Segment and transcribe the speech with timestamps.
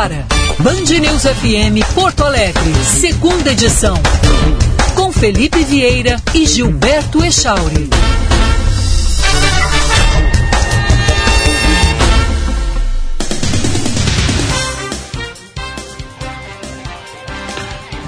[0.00, 0.26] agora.
[0.60, 3.94] Band News FM Porto Alegre, segunda edição.
[4.94, 7.90] Com Felipe Vieira e Gilberto Echauri.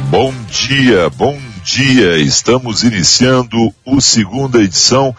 [0.09, 2.19] Bom dia, bom dia.
[2.19, 5.15] Estamos iniciando o segunda edição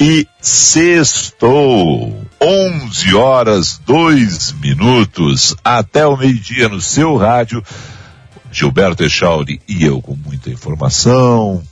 [0.00, 2.25] e sextou.
[2.40, 7.62] 11 horas 2 minutos até o meio-dia no seu rádio.
[8.52, 11.62] Gilberto Echauri e eu com muita informação,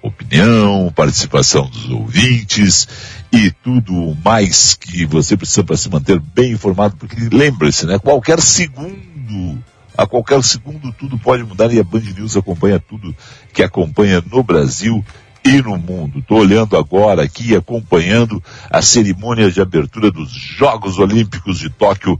[0.00, 2.88] opinião, participação dos ouvintes
[3.32, 7.98] e tudo mais que você precisa para se manter bem informado, porque lembre-se, né?
[7.98, 9.62] Qualquer segundo,
[9.96, 13.14] a qualquer segundo tudo pode mudar e a Band News acompanha tudo
[13.52, 15.04] que acompanha no Brasil
[15.44, 16.20] e no mundo.
[16.20, 22.18] Estou olhando agora aqui, acompanhando a cerimônia de abertura dos Jogos Olímpicos de Tóquio.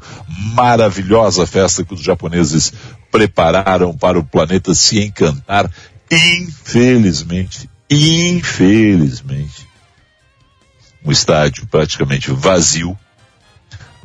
[0.55, 2.73] Maravilhosa festa que os japoneses
[3.11, 5.71] prepararam para o planeta se encantar.
[6.11, 9.69] Infelizmente, infelizmente,
[11.05, 12.99] um estádio praticamente vazio.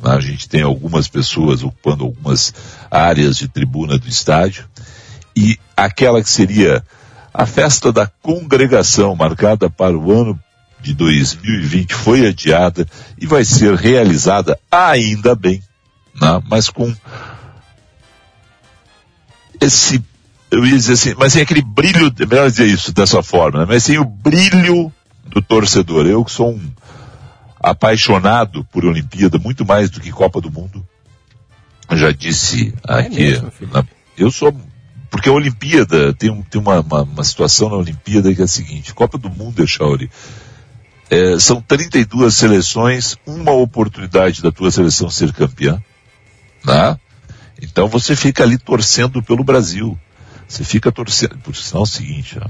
[0.02, 2.54] A gente tem algumas pessoas ocupando algumas
[2.88, 4.64] áreas de tribuna do estádio.
[5.34, 6.84] E aquela que seria
[7.38, 10.36] a festa da congregação, marcada para o ano
[10.80, 12.84] de 2020, foi adiada
[13.16, 15.62] e vai ser realizada ainda bem,
[16.20, 16.42] né?
[16.50, 16.92] mas com
[19.60, 20.02] esse,
[20.50, 23.66] eu ia dizer assim, mas sem aquele brilho, melhor dizer isso dessa forma, né?
[23.68, 24.92] mas sem o brilho
[25.24, 26.08] do torcedor.
[26.08, 26.72] Eu que sou um
[27.60, 30.84] apaixonado por Olimpíada, muito mais do que Copa do Mundo,
[31.92, 33.84] já disse é aqui, mesmo, na,
[34.16, 34.52] eu sou
[35.10, 38.94] porque a Olimpíada, tem, tem uma, uma, uma, situação na Olimpíada que é a seguinte,
[38.94, 40.10] Copa do Mundo, Echauri,
[41.10, 45.82] é, são 32 seleções, uma oportunidade da tua seleção ser campeã,
[46.64, 46.98] né?
[47.60, 49.98] Então você fica ali torcendo pelo Brasil.
[50.46, 52.48] Você fica torcendo, por sinal é o seguinte, ó,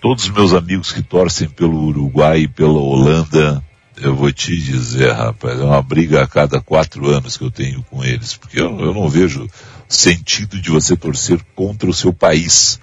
[0.00, 3.62] todos os meus amigos que torcem pelo Uruguai e pela Holanda,
[3.96, 7.82] eu vou te dizer, rapaz, é uma briga a cada quatro anos que eu tenho
[7.84, 9.48] com eles, porque eu, eu não vejo
[9.94, 12.80] sentido de você torcer contra o seu país.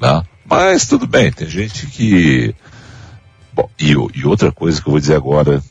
[0.00, 0.22] Né?
[0.44, 2.54] Mas tudo bem, tem gente que.
[3.52, 5.62] Bom, e, e outra coisa que eu vou dizer agora,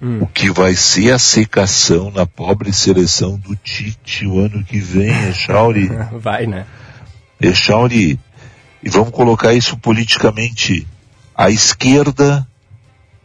[0.00, 0.20] hum.
[0.22, 5.28] o que vai ser a secação na pobre seleção do Tite o ano que vem,
[5.28, 5.90] Echauri?
[6.18, 6.66] vai, né?
[7.40, 8.18] Echauri,
[8.82, 10.86] e vamos colocar isso politicamente.
[11.34, 12.46] A esquerda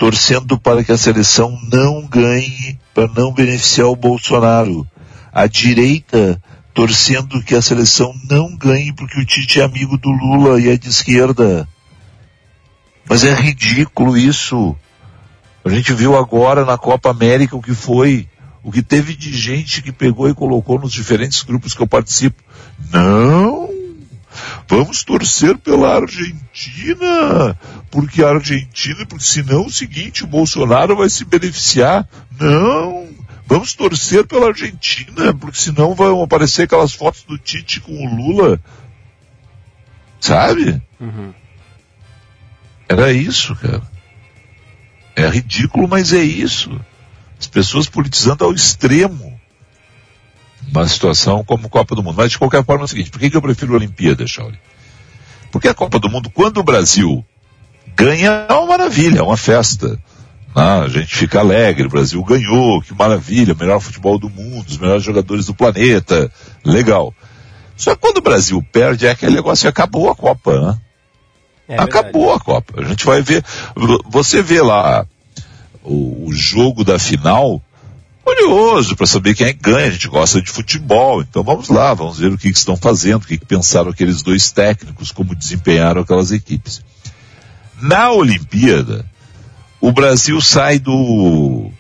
[0.01, 4.85] torcendo para que a seleção não ganhe, para não beneficiar o Bolsonaro.
[5.31, 6.41] A direita
[6.73, 10.77] torcendo que a seleção não ganhe porque o Tite é amigo do Lula e é
[10.77, 11.67] de esquerda.
[13.09, 14.75] Mas é ridículo isso.
[15.63, 18.27] A gente viu agora na Copa América o que foi,
[18.63, 22.41] o que teve de gente que pegou e colocou nos diferentes grupos que eu participo.
[22.91, 23.69] Não!
[24.67, 27.57] Vamos torcer pela Argentina,
[27.89, 32.07] porque a Argentina, porque senão é o seguinte, o Bolsonaro vai se beneficiar.
[32.39, 33.09] Não!
[33.51, 38.57] Vamos torcer pela Argentina, porque senão vão aparecer aquelas fotos do Tite com o Lula.
[40.22, 40.81] Sabe?
[40.97, 41.34] Uhum.
[42.88, 43.81] Era isso, cara.
[45.17, 46.79] É ridículo, mas é isso.
[47.38, 49.38] As pessoas politizando ao extremo.
[50.69, 52.16] Uma situação como Copa do Mundo.
[52.16, 54.57] Mas de qualquer forma é o seguinte, por que, que eu prefiro a Olimpíada, Shaoli?
[55.51, 57.25] Porque a Copa do Mundo, quando o Brasil
[57.97, 60.01] ganha, é uma maravilha, é uma festa.
[60.53, 64.78] Ah, a gente fica alegre, o Brasil ganhou, que maravilha, melhor futebol do mundo, os
[64.78, 66.29] melhores jogadores do planeta,
[66.66, 67.13] legal.
[67.78, 70.78] Só que quando o Brasil perde, é aquele negócio, acabou a Copa, né?
[71.69, 72.81] É acabou a Copa.
[72.81, 73.44] A gente vai ver,
[74.09, 75.06] você vê lá
[75.84, 77.61] o, o jogo da final,
[78.23, 81.94] curioso para saber quem é que ganha, a gente gosta de futebol, então vamos lá,
[81.94, 85.34] vamos ver o que, que estão fazendo, o que, que pensaram aqueles dois técnicos, como
[85.34, 86.81] desempenharam aquelas equipes.
[87.81, 89.06] Na Olimpíada,
[89.81, 91.72] o Brasil sai do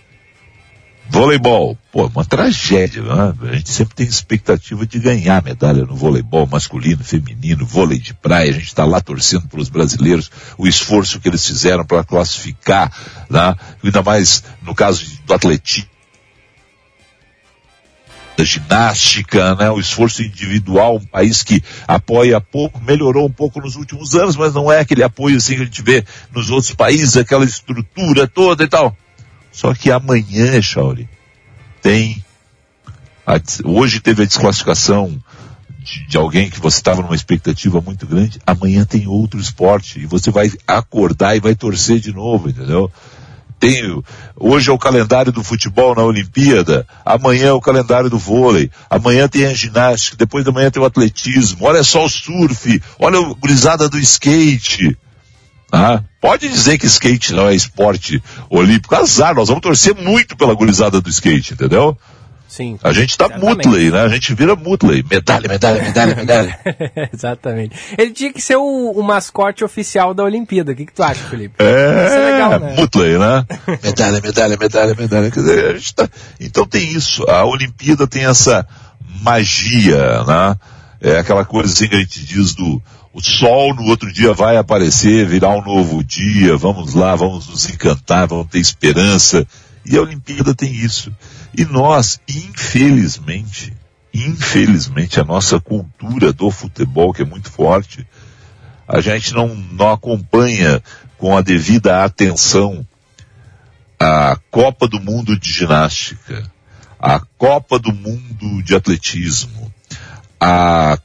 [1.07, 1.77] voleibol.
[1.91, 3.33] Pô, uma tragédia, né?
[3.51, 8.49] A gente sempre tem expectativa de ganhar medalha no voleibol masculino, feminino, vôlei de praia.
[8.49, 12.91] A gente está lá torcendo pelos brasileiros, o esforço que eles fizeram para classificar,
[13.29, 13.55] né?
[13.83, 15.90] ainda mais no caso do atletismo
[18.37, 23.75] da ginástica, né, o esforço individual, um país que apoia pouco, melhorou um pouco nos
[23.75, 27.17] últimos anos, mas não é aquele apoio assim que a gente vê nos outros países,
[27.17, 28.95] aquela estrutura toda e tal.
[29.51, 31.09] Só que amanhã, Shauri,
[31.81, 32.23] tem,
[33.25, 35.21] a, hoje teve a desclassificação
[35.79, 40.05] de, de alguém que você estava numa expectativa muito grande, amanhã tem outro esporte e
[40.05, 42.89] você vai acordar e vai torcer de novo, entendeu?
[43.61, 44.03] Tem,
[44.35, 49.27] hoje é o calendário do futebol na Olimpíada, amanhã é o calendário do vôlei, amanhã
[49.27, 53.33] tem a ginástica, depois da manhã tem o atletismo, olha só o surf, olha a
[53.35, 54.97] gurizada do skate.
[55.71, 60.55] Ah, pode dizer que skate não é esporte olímpico, azar, nós vamos torcer muito pela
[60.55, 61.95] gurizada do skate, entendeu?
[62.51, 62.77] Sim.
[62.83, 64.01] A gente tá Mutley, né?
[64.01, 65.05] A gente vira Mutley.
[65.09, 66.59] Medalha, medalha, medalha, medalha.
[67.13, 67.73] Exatamente.
[67.97, 70.73] Ele tinha que ser o, o, mascote oficial da Olimpíada.
[70.73, 71.55] O que, que tu acha, Felipe?
[71.59, 72.75] É, é legal, né?
[72.75, 73.45] Mutley, né?
[73.81, 75.31] medalha, medalha, medalha, medalha.
[75.31, 76.09] Quer dizer, tá...
[76.41, 77.23] Então tem isso.
[77.29, 78.67] A Olimpíada tem essa
[79.21, 80.55] magia, né?
[80.99, 82.83] É aquela coisa assim que a gente diz do
[83.13, 87.69] o sol no outro dia vai aparecer, virar um novo dia, vamos lá, vamos nos
[87.69, 89.47] encantar, vamos ter esperança.
[89.85, 91.11] E a Olimpíada tem isso.
[91.53, 93.73] E nós, infelizmente,
[94.13, 98.05] infelizmente, a nossa cultura do futebol, que é muito forte,
[98.87, 100.81] a gente não, não acompanha
[101.17, 102.85] com a devida atenção
[103.99, 106.43] a Copa do Mundo de Ginástica,
[106.99, 109.71] a Copa do Mundo de Atletismo,
[110.39, 110.97] a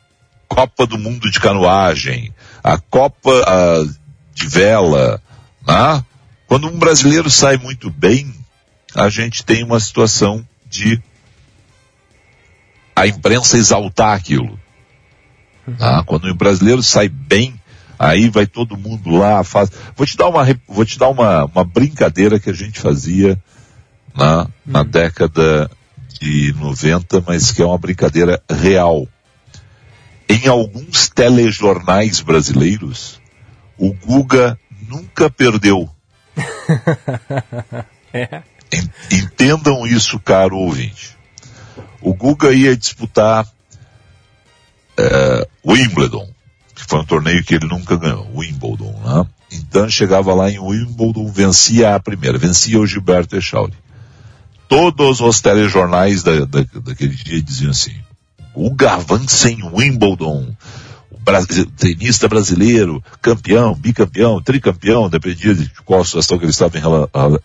[0.48, 2.32] Copa do Mundo de Canoagem,
[2.64, 3.84] a Copa a,
[4.34, 5.22] de Vela,
[5.66, 6.04] né?
[6.46, 8.32] Quando um brasileiro sai muito bem,
[8.96, 11.00] a gente tem uma situação de
[12.94, 14.58] a imprensa exaltar aquilo.
[15.78, 16.02] Tá?
[16.04, 17.60] Quando o brasileiro sai bem,
[17.98, 19.70] aí vai todo mundo lá, faz.
[19.94, 23.38] Vou te dar uma, vou te dar uma, uma brincadeira que a gente fazia
[24.14, 24.86] na, na hum.
[24.86, 25.70] década
[26.18, 29.06] de 90, mas que é uma brincadeira real.
[30.28, 33.20] Em alguns telejornais brasileiros,
[33.76, 34.58] o Guga
[34.88, 35.88] nunca perdeu.
[38.12, 38.42] é.
[39.10, 41.16] Entendam isso, caro ouvinte.
[42.00, 43.46] O Guga ia disputar
[44.96, 46.28] é, Wimbledon,
[46.74, 49.26] que foi um torneio que ele nunca ganhou, Wimbledon, né?
[49.52, 53.74] Então chegava lá em Wimbledon, vencia a primeira, vencia o Gilberto Echauri.
[54.68, 57.94] Todos os telejornais da, da, daquele dia diziam assim,
[58.52, 60.56] Guga avança em Wimbledon,
[61.76, 66.78] tenista brasileiro, campeão, bicampeão, tricampeão, dependia de qual situação que ele estava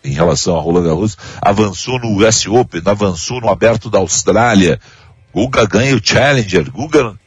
[0.04, 4.80] em, relação a Roland Garros, avançou no US Open, avançou no Aberto da Austrália,
[5.34, 7.20] Guga ganha o Challenger, Guga...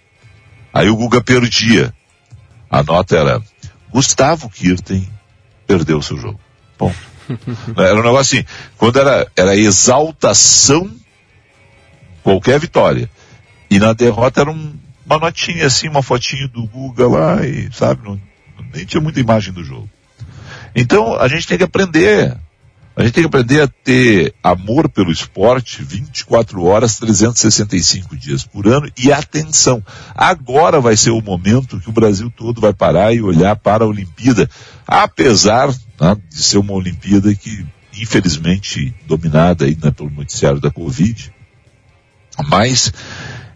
[0.72, 1.94] Aí o Guga perdia.
[2.68, 3.42] A nota era,
[3.92, 5.08] Gustavo Kirten
[5.66, 6.40] perdeu seu jogo.
[6.76, 6.98] Ponto.
[7.78, 8.46] era um negócio assim,
[8.76, 10.90] quando era, era exaltação,
[12.22, 13.08] qualquer vitória.
[13.70, 14.74] E na derrota era um,
[15.06, 18.20] uma notinha assim, uma fotinho do Guga lá e, sabe, não,
[18.72, 19.88] nem tinha muita imagem do jogo.
[20.74, 22.36] Então, a gente tem que aprender.
[22.96, 28.68] A gente tem que aprender a ter amor pelo esporte 24 horas, 365 dias por
[28.68, 29.84] ano e atenção.
[30.14, 33.88] Agora vai ser o momento que o Brasil todo vai parar e olhar para a
[33.88, 34.48] Olimpíada,
[34.86, 35.68] apesar
[36.00, 37.66] né, de ser uma Olimpíada que,
[37.98, 41.32] infelizmente, dominada aí, né, pelo noticiário da Covid.
[42.48, 42.92] Mas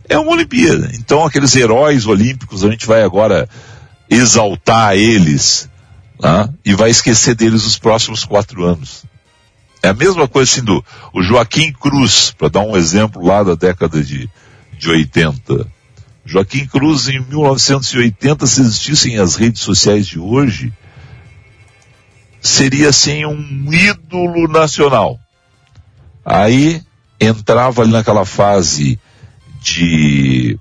[0.09, 0.91] é uma Olimpíada.
[0.95, 3.49] Então aqueles heróis olímpicos, a gente vai agora
[4.09, 5.69] exaltar eles
[6.21, 6.49] né?
[6.65, 9.05] e vai esquecer deles os próximos quatro anos.
[9.83, 13.55] É a mesma coisa assim do o Joaquim Cruz, para dar um exemplo lá da
[13.55, 14.29] década de,
[14.77, 15.67] de 80.
[16.25, 20.73] Joaquim Cruz em 1980, se existissem as redes sociais de hoje,
[22.41, 25.19] seria assim um ídolo nacional.
[26.25, 26.83] Aí
[27.21, 28.99] entrava ali naquela fase
[29.75, 30.59] de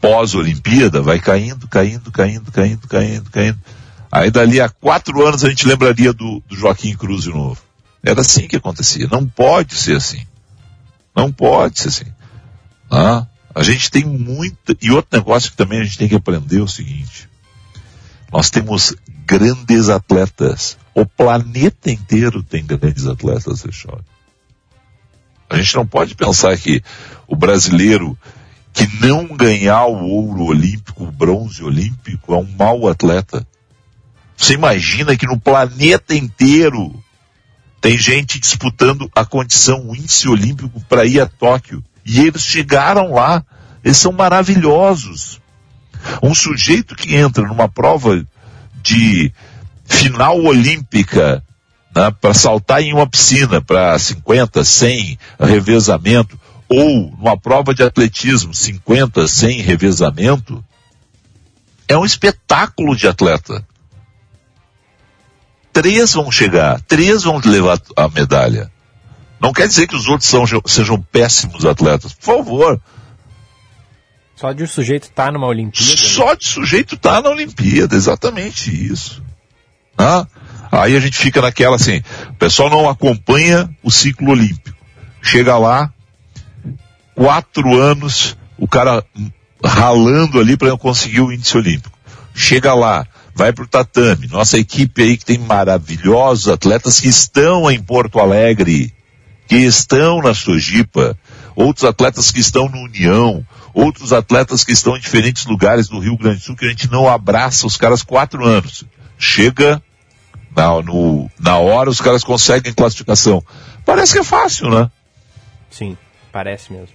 [0.00, 3.58] pós-Olimpíada vai caindo, caindo, caindo, caindo, caindo, caindo.
[4.10, 7.60] Aí dali a quatro anos a gente lembraria do, do Joaquim Cruz de novo.
[8.02, 9.08] Era assim que acontecia.
[9.10, 10.26] Não pode ser assim.
[11.14, 12.12] Não pode ser assim.
[12.90, 14.76] Ah, a gente tem muita.
[14.80, 17.28] E outro negócio que também a gente tem que aprender é o seguinte.
[18.32, 20.76] Nós temos grandes atletas.
[20.94, 24.02] O planeta inteiro tem grandes atletas, Richard.
[25.52, 26.82] A gente não pode pensar que
[27.26, 28.18] o brasileiro
[28.72, 33.46] que não ganhar o ouro olímpico, o bronze olímpico, é um mau atleta.
[34.34, 36.92] Você imagina que no planeta inteiro
[37.82, 41.84] tem gente disputando a condição, o índice olímpico para ir a Tóquio.
[42.04, 43.44] E eles chegaram lá.
[43.84, 45.38] Eles são maravilhosos.
[46.22, 48.26] Um sujeito que entra numa prova
[48.82, 49.32] de
[49.84, 51.44] final olímpica
[51.94, 58.54] né, para saltar em uma piscina para 50, 100 revezamento, ou numa prova de atletismo
[58.54, 60.64] 50, 100 revezamento,
[61.86, 63.66] é um espetáculo de atleta.
[65.72, 68.70] Três vão chegar, três vão levar a medalha.
[69.40, 72.80] Não quer dizer que os outros são, sejam péssimos atletas, por favor.
[74.36, 75.96] Só de o sujeito estar tá numa Olimpíada?
[75.96, 79.22] Só de sujeito estar tá na Olimpíada, exatamente isso.
[79.96, 80.26] Ah,
[80.72, 84.74] Aí a gente fica naquela assim, o pessoal não acompanha o ciclo olímpico.
[85.20, 85.92] Chega lá,
[87.14, 89.04] quatro anos, o cara
[89.62, 91.96] ralando ali para conseguir o índice olímpico.
[92.34, 94.26] Chega lá, vai para o tatame.
[94.28, 98.94] Nossa equipe aí que tem maravilhosos atletas que estão em Porto Alegre,
[99.46, 101.18] que estão na Sojipa,
[101.54, 106.16] outros atletas que estão no União, outros atletas que estão em diferentes lugares do Rio
[106.16, 108.84] Grande do Sul que a gente não abraça os caras quatro anos.
[109.18, 109.82] Chega
[110.56, 113.42] na, no, na hora os caras conseguem classificação.
[113.84, 114.90] Parece que é fácil, né?
[115.70, 115.96] Sim,
[116.30, 116.94] parece mesmo.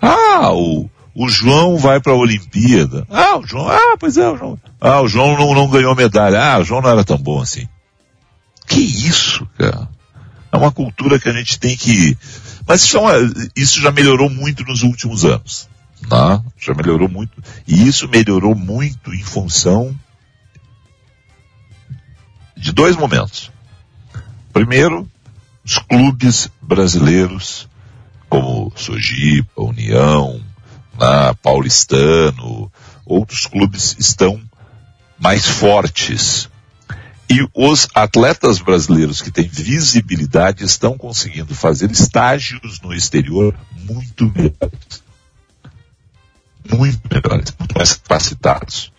[0.00, 3.06] Ah, o, o João vai para a Olimpíada.
[3.10, 4.58] Ah, o João, ah, pois é, o João.
[4.80, 6.40] Ah, o João não, não ganhou medalha.
[6.40, 7.68] Ah, o João não era tão bom assim.
[8.66, 9.88] Que isso, cara?
[10.50, 12.16] É uma cultura que a gente tem que.
[12.66, 13.12] Mas isso, é uma,
[13.56, 15.68] isso já melhorou muito nos últimos anos.
[16.10, 16.42] Né?
[16.58, 17.42] Já melhorou muito.
[17.66, 19.94] E isso melhorou muito em função
[22.62, 23.50] de dois momentos.
[24.52, 25.10] Primeiro,
[25.64, 27.68] os clubes brasileiros,
[28.28, 30.40] como Sojipa, União,
[30.96, 32.70] na Paulistano,
[33.04, 34.40] outros clubes estão
[35.18, 36.48] mais fortes.
[37.28, 45.02] E os atletas brasileiros que têm visibilidade estão conseguindo fazer estágios no exterior muito melhores.
[46.70, 48.92] Muito melhores, muito mais capacitados.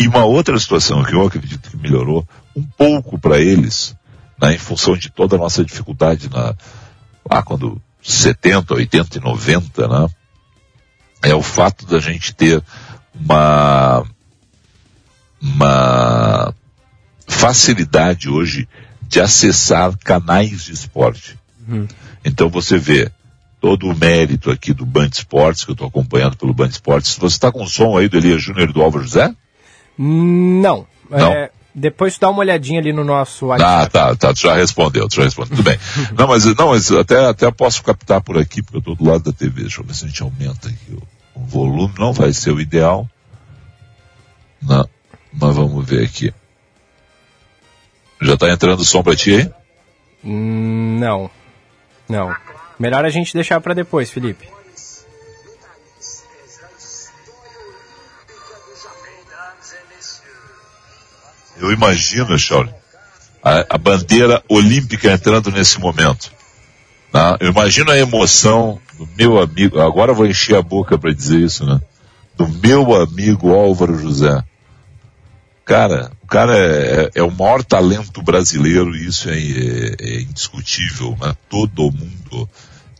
[0.00, 3.94] E uma outra situação que eu acredito que melhorou um pouco para eles,
[4.40, 6.54] né, em função de toda a nossa dificuldade na,
[7.28, 10.08] lá quando 70, 80 e 90, né,
[11.22, 12.62] é o fato da gente ter
[13.14, 14.04] uma,
[15.40, 16.54] uma
[17.26, 18.68] facilidade hoje
[19.02, 21.38] de acessar canais de esporte.
[21.68, 21.86] Uhum.
[22.24, 23.10] Então você vê
[23.60, 27.16] todo o mérito aqui do Band Esportes, que eu estou acompanhando pelo Band Esportes.
[27.16, 29.32] Você está com o som aí do Elias Júnior e do Álvaro José?
[29.96, 30.86] Não.
[31.08, 31.32] Não.
[31.32, 33.82] É, depois dá uma olhadinha ali no nosso WhatsApp.
[33.82, 35.56] Ah, tá, tá, tu já respondeu, tu já respondeu.
[35.56, 35.78] Tudo bem.
[36.16, 39.24] não, mas, não, mas até, até posso captar por aqui, porque eu estou do lado
[39.24, 39.62] da TV.
[39.62, 41.94] Deixa eu ver se a gente aumenta aqui o, o volume.
[41.98, 43.08] Não vai ser o ideal.
[44.60, 44.88] Não,
[45.32, 46.32] mas vamos ver aqui.
[48.20, 49.50] Já está entrando som para ti aí?
[50.24, 51.30] Hum, não.
[52.08, 52.34] Não.
[52.78, 54.51] Melhor a gente deixar para depois, Felipe.
[61.62, 62.72] Eu imagino, Shaolin,
[63.40, 66.32] a, a, bandeira olímpica entrando nesse momento.
[67.12, 67.36] Tá?
[67.38, 71.64] Eu imagino a emoção do meu amigo, agora vou encher a boca para dizer isso,
[71.64, 71.80] né?
[72.36, 74.42] Do meu amigo Álvaro José.
[75.64, 81.16] Cara, o cara é, é, é o maior talento brasileiro isso é, é, é indiscutível,
[81.20, 81.32] né?
[81.48, 82.50] Todo mundo,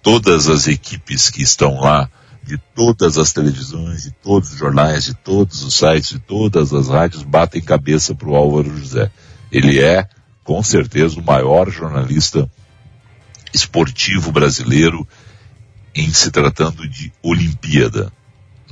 [0.00, 2.08] todas as equipes que estão lá,
[2.52, 6.88] de todas as televisões, de todos os jornais, de todos os sites, de todas as
[6.88, 9.10] rádios, batem cabeça para o Álvaro José.
[9.50, 10.06] Ele é,
[10.44, 12.50] com certeza, o maior jornalista
[13.54, 15.08] esportivo brasileiro
[15.94, 18.12] em se tratando de Olimpíada.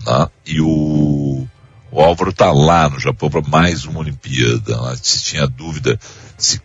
[0.07, 0.29] Né?
[0.45, 1.47] E o,
[1.91, 4.79] o Álvaro está lá no Japão para mais uma Olimpíada.
[4.79, 4.97] Né?
[5.01, 5.99] Se tinha dúvida
[6.37, 6.61] se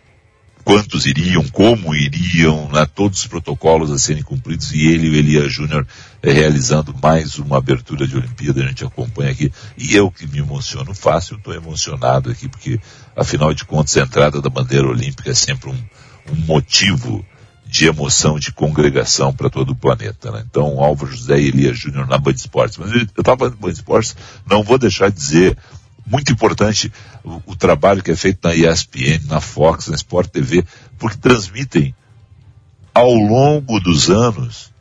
[0.66, 5.48] quantos iriam, como iriam, né, todos os protocolos a serem cumpridos e ele o Elia
[5.48, 5.86] Júnior
[6.20, 9.52] é, realizando mais uma abertura de Olimpíada, a gente acompanha aqui.
[9.78, 12.80] E eu que me emociono fácil, estou emocionado aqui, porque
[13.14, 15.84] afinal de contas a entrada da bandeira olímpica é sempre um,
[16.32, 17.24] um motivo
[17.64, 20.32] de emoção, de congregação para todo o planeta.
[20.32, 20.44] Né?
[20.50, 22.76] Então, Álvaro José e Elia Júnior na Band Esportes.
[22.76, 25.56] Mas eu estava falando Band Esportes, não vou deixar de dizer
[26.06, 26.92] muito importante
[27.24, 30.64] o, o, trabalho que é feito na ESPN, na Fox, na Sport TV,
[30.98, 31.94] porque transmitem
[32.94, 34.72] ao longo dos anos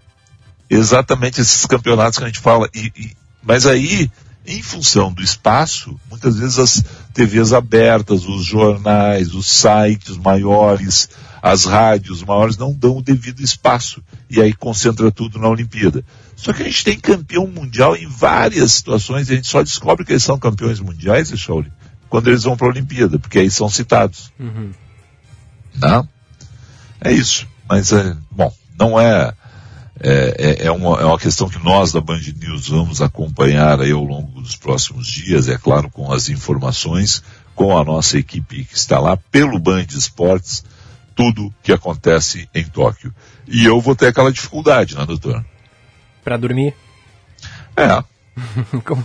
[0.70, 2.70] exatamente esses campeonatos que a gente fala.
[2.74, 3.12] E, e,
[3.44, 4.10] mas aí,
[4.46, 11.10] em função do espaço, muitas vezes as TVs abertas, os jornais, os sites maiores,
[11.42, 14.02] as rádios maiores não dão o devido espaço.
[14.30, 16.04] E aí concentra tudo na Olimpíada.
[16.36, 20.06] Só que a gente tem campeão mundial em várias situações e a gente só descobre
[20.06, 21.72] que eles são campeões mundiais, Shauli,
[22.10, 24.32] quando eles vão para a Olimpíada, porque aí são citados.
[24.40, 24.72] Uhum.
[25.76, 26.08] Não?
[27.02, 27.48] É isso.
[27.68, 29.34] Mas, é, bom, não é,
[30.00, 33.92] é, é, é, uma, é uma questão que nós da Band News vamos acompanhar aí
[33.92, 37.24] ao longo dos próximos dias, é claro, com as informações,
[37.56, 40.64] com a nossa equipe que está lá pelo Band Esportes,
[41.16, 43.14] tudo que acontece em Tóquio.
[43.48, 45.44] E eu vou ter aquela dificuldade, né, doutor?
[46.26, 46.74] Para dormir?
[47.78, 48.04] É.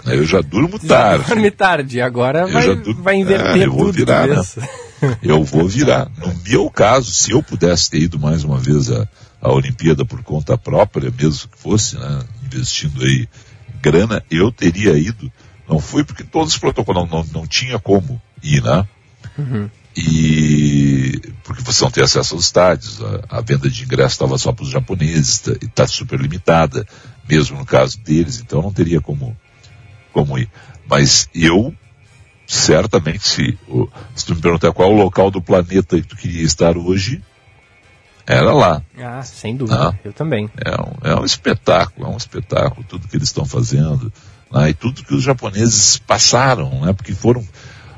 [0.13, 1.25] eu já durmo tarde.
[1.29, 3.03] Já dorme tarde, agora vai, durmo...
[3.03, 3.93] vai inverter é, eu vou.
[3.93, 4.43] Virar, né?
[5.23, 6.11] Eu vou virar.
[6.19, 9.09] No meu caso, se eu pudesse ter ido mais uma vez à,
[9.41, 13.27] à Olimpíada por conta própria, mesmo que fosse, né, investindo aí
[13.81, 15.33] grana, eu teria ido.
[15.67, 18.87] Não fui porque todos os protocolos não, não, não tinha como ir, né?
[19.39, 19.71] Uhum.
[19.97, 21.00] E.
[21.45, 24.65] Porque você não tem acesso aos estádios, a, a venda de ingressos estava só para
[24.65, 26.87] os japoneses e está super limitada,
[27.29, 29.37] mesmo no caso deles, então não teria como,
[30.13, 30.51] como ir.
[30.89, 31.75] Mas eu,
[32.47, 33.59] certamente, se,
[34.15, 37.23] se tu me perguntar qual é o local do planeta que tu queria estar hoje,
[38.27, 38.83] era lá.
[38.97, 40.49] Ah, sem dúvida, ah, eu também.
[40.65, 44.13] É um, é um espetáculo, é um espetáculo, tudo que eles estão fazendo,
[44.53, 47.45] né, e tudo que os japoneses passaram, né, porque foram,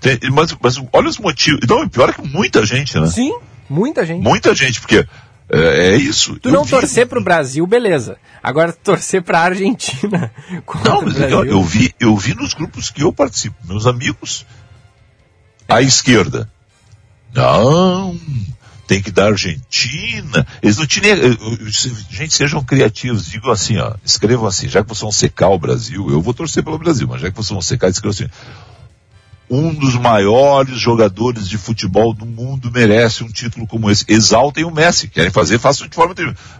[0.00, 1.60] Tem, mas, mas olha os motivos.
[1.68, 3.06] Não, pior é que muita gente, né?
[3.06, 3.36] Sim,
[3.68, 4.22] muita gente.
[4.22, 5.06] Muita gente, porque
[5.48, 6.38] é, é isso.
[6.40, 6.70] Tu eu não vi...
[6.70, 8.16] torcer para o Brasil, beleza.
[8.42, 10.30] Agora torcer para a Argentina.
[10.84, 14.46] Não, mas eu, eu, vi, eu vi nos grupos que eu participo, meus amigos,
[15.68, 16.50] à esquerda.
[17.34, 18.18] Não,
[18.86, 20.46] tem que dar Argentina.
[20.62, 21.16] Eles não tinham.
[21.16, 21.36] Eh,
[22.10, 23.26] gente, sejam criativos.
[23.26, 23.94] Digam assim, ó.
[24.04, 27.20] Escrevam assim, já que vocês vão secar o Brasil, eu vou torcer pelo Brasil, mas
[27.20, 28.30] já que vocês vão secar, escrevam assim.
[29.50, 34.04] Um dos maiores jogadores de futebol do mundo merece um título como esse.
[34.08, 35.08] Exaltem o Messi.
[35.08, 36.14] Querem fazer, façam de forma.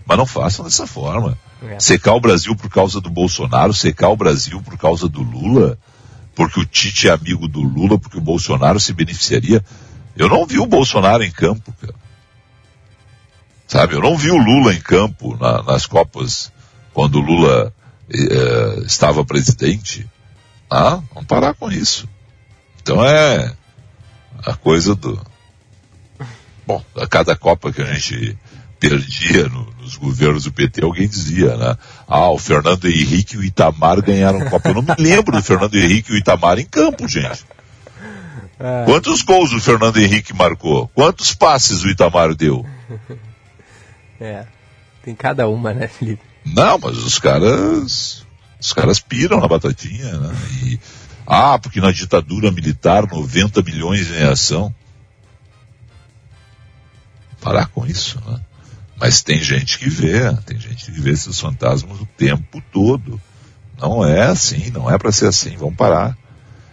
[0.06, 1.38] Mas não façam dessa forma.
[1.62, 1.80] É.
[1.80, 5.78] Secar o Brasil por causa do Bolsonaro, secar o Brasil por causa do Lula,
[6.34, 9.64] porque o Tite é amigo do Lula, porque o Bolsonaro se beneficiaria.
[10.14, 12.03] Eu não vi o Bolsonaro em campo, cara.
[13.66, 16.52] Sabe, eu não vi o Lula em campo na, nas Copas
[16.92, 17.72] quando o Lula
[18.10, 20.06] eh, estava presidente.
[20.70, 22.08] Ah, vamos parar com isso.
[22.80, 23.54] Então é
[24.44, 25.20] a coisa do.
[26.66, 28.38] Bom, a cada Copa que a gente
[28.78, 31.76] perdia no, nos governos do PT, alguém dizia, né?
[32.06, 34.68] Ah, o Fernando Henrique e o Itamar ganharam Copa.
[34.68, 37.44] Eu não me lembro do Fernando Henrique e o Itamar em campo, gente.
[38.58, 38.84] É.
[38.84, 40.88] Quantos gols o Fernando Henrique marcou?
[40.88, 42.64] Quantos passes o Itamar deu?
[44.20, 44.46] É.
[45.02, 46.22] Tem cada uma, né, Felipe?
[46.44, 48.24] Não, mas os caras.
[48.60, 50.34] Os caras piram na batatinha, né?
[50.62, 50.80] E,
[51.26, 54.74] ah, porque na ditadura militar 90 milhões em ação.
[57.40, 58.40] Parar com isso, né?
[58.96, 63.20] Mas tem gente que vê, tem gente que vê esses fantasmas o tempo todo.
[63.78, 66.16] Não é assim, não é para ser assim, vamos parar.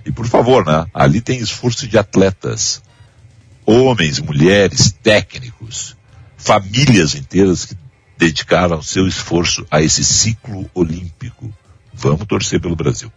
[0.05, 0.85] E por favor, né?
[0.93, 2.81] Ali tem esforço de atletas,
[3.65, 5.97] homens, mulheres, técnicos,
[6.41, 7.75] famílias inteiras que
[8.17, 11.51] dedicaram seu esforço a esse ciclo olímpico.
[11.93, 13.11] Vamos torcer pelo Brasil.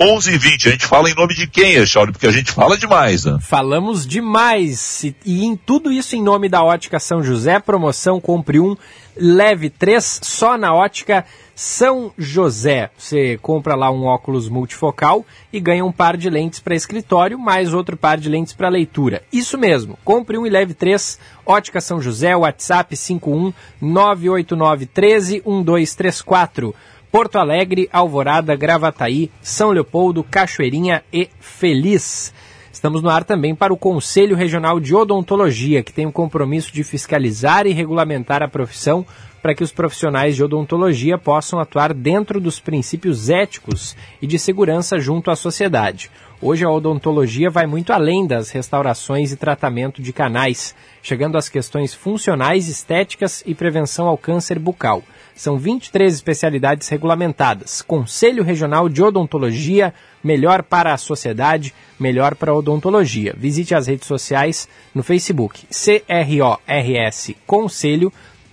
[0.00, 2.12] 11 e 20, a gente fala em nome de quem, Echauri?
[2.12, 3.38] Porque a gente fala demais, né?
[3.40, 5.04] Falamos demais.
[5.04, 8.76] E, e em tudo isso em nome da Ótica São José, promoção compre um,
[9.16, 12.90] leve três, só na Ótica são José.
[12.96, 17.74] Você compra lá um óculos multifocal e ganha um par de lentes para escritório, mais
[17.74, 19.22] outro par de lentes para leitura.
[19.32, 21.18] Isso mesmo, compre um e leve três.
[21.44, 26.74] Ótica São José, WhatsApp 51 989 13 1234.
[27.10, 32.32] Porto Alegre, Alvorada, Gravataí, São Leopoldo, Cachoeirinha e Feliz.
[32.72, 36.82] Estamos no ar também para o Conselho Regional de Odontologia, que tem o compromisso de
[36.82, 39.04] fiscalizar e regulamentar a profissão
[39.42, 45.00] para que os profissionais de odontologia possam atuar dentro dos princípios éticos e de segurança
[45.00, 46.10] junto à sociedade.
[46.40, 51.94] Hoje a odontologia vai muito além das restaurações e tratamento de canais, chegando às questões
[51.94, 55.02] funcionais, estéticas e prevenção ao câncer bucal.
[55.36, 57.80] São 23 especialidades regulamentadas.
[57.80, 63.34] Conselho Regional de Odontologia, melhor para a sociedade, melhor para a odontologia.
[63.36, 68.12] Visite as redes sociais no Facebook CRORS Conselho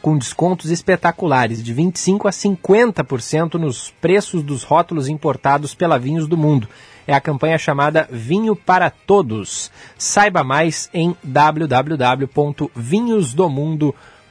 [0.00, 6.36] com descontos espetaculares de 25 a 50% nos preços dos rótulos importados pela Vinhos do
[6.36, 6.68] Mundo.
[7.06, 9.70] É a campanha chamada Vinho para Todos.
[9.98, 11.16] Saiba mais em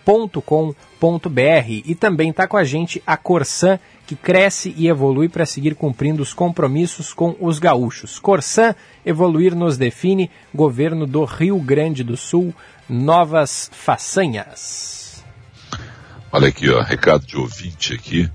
[0.10, 5.76] www.vinhosdomundo.com.br e também está com a gente a Corsan, que cresce e evolui para seguir
[5.76, 8.18] cumprindo os compromissos com os gaúchos.
[8.18, 8.74] Corsan,
[9.06, 12.54] evoluir nos define, governo do Rio Grande do Sul,
[12.90, 15.24] novas façanhas.
[16.32, 18.30] Olha aqui, ó, recado de ouvinte aqui.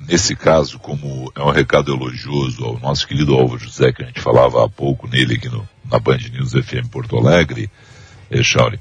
[0.00, 4.20] Nesse caso, como é um recado elogioso ao nosso querido Álvaro José, que a gente
[4.20, 7.68] falava há pouco nele aqui no, na Band News FM Porto Alegre,
[8.30, 8.78] é, Chauri,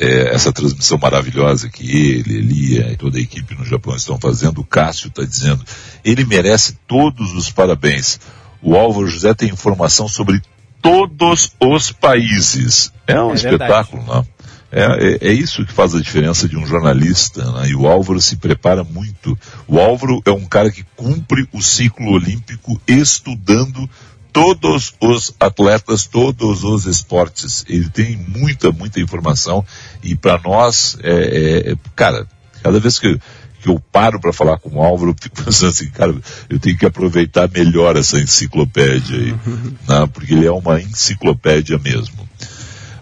[0.00, 4.62] é, essa transmissão maravilhosa que ele, Elia e toda a equipe no Japão estão fazendo,
[4.62, 5.62] o Cássio está dizendo,
[6.02, 8.18] ele merece todos os parabéns.
[8.62, 10.40] O Álvaro José tem informação sobre
[10.80, 12.90] todos os países.
[13.06, 14.26] É um é espetáculo, não?
[14.72, 17.68] É, é, é, isso que faz a diferença de um jornalista, né?
[17.68, 19.36] E o Álvaro se prepara muito.
[19.66, 23.90] O Álvaro é um cara que cumpre o ciclo olímpico estudando
[24.32, 27.64] todos os atletas, todos os esportes.
[27.68, 29.64] Ele tem muita, muita informação
[30.02, 32.26] e para nós, é, é, é, cara,
[32.62, 33.18] cada vez que,
[33.60, 36.14] que eu paro para falar com o Álvaro, eu fico pensando assim, cara,
[36.48, 39.32] eu tenho que aproveitar melhor essa enciclopédia aí,
[39.88, 40.08] né?
[40.12, 42.28] porque ele é uma enciclopédia mesmo.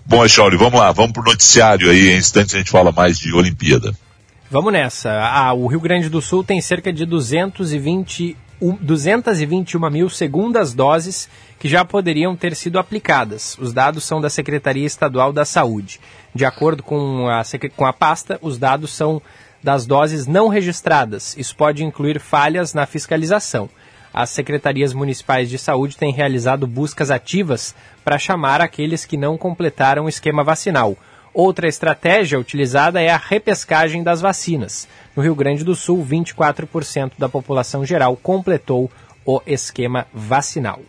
[0.05, 3.33] Bom, Echauri, vamos lá, vamos pro noticiário aí, em instantes a gente fala mais de
[3.35, 3.95] Olimpíada.
[4.51, 5.11] Vamos nessa.
[5.11, 11.69] Ah, o Rio Grande do Sul tem cerca de 220, 221 mil segundas doses que
[11.69, 13.57] já poderiam ter sido aplicadas.
[13.59, 16.01] Os dados são da Secretaria Estadual da Saúde.
[16.35, 17.43] De acordo com a,
[17.77, 19.21] com a pasta, os dados são
[19.63, 21.37] das doses não registradas.
[21.37, 23.69] Isso pode incluir falhas na fiscalização
[24.13, 30.07] as secretarias municipais de saúde têm realizado buscas ativas para chamar aqueles que não completaram
[30.07, 30.97] o esquema vacinal.
[31.41, 34.89] Outra estratégia utilizada é a repescagem das vacinas.
[35.15, 38.91] No Rio Grande do Sul, 24% da população geral completou
[39.25, 40.81] o esquema vacinal.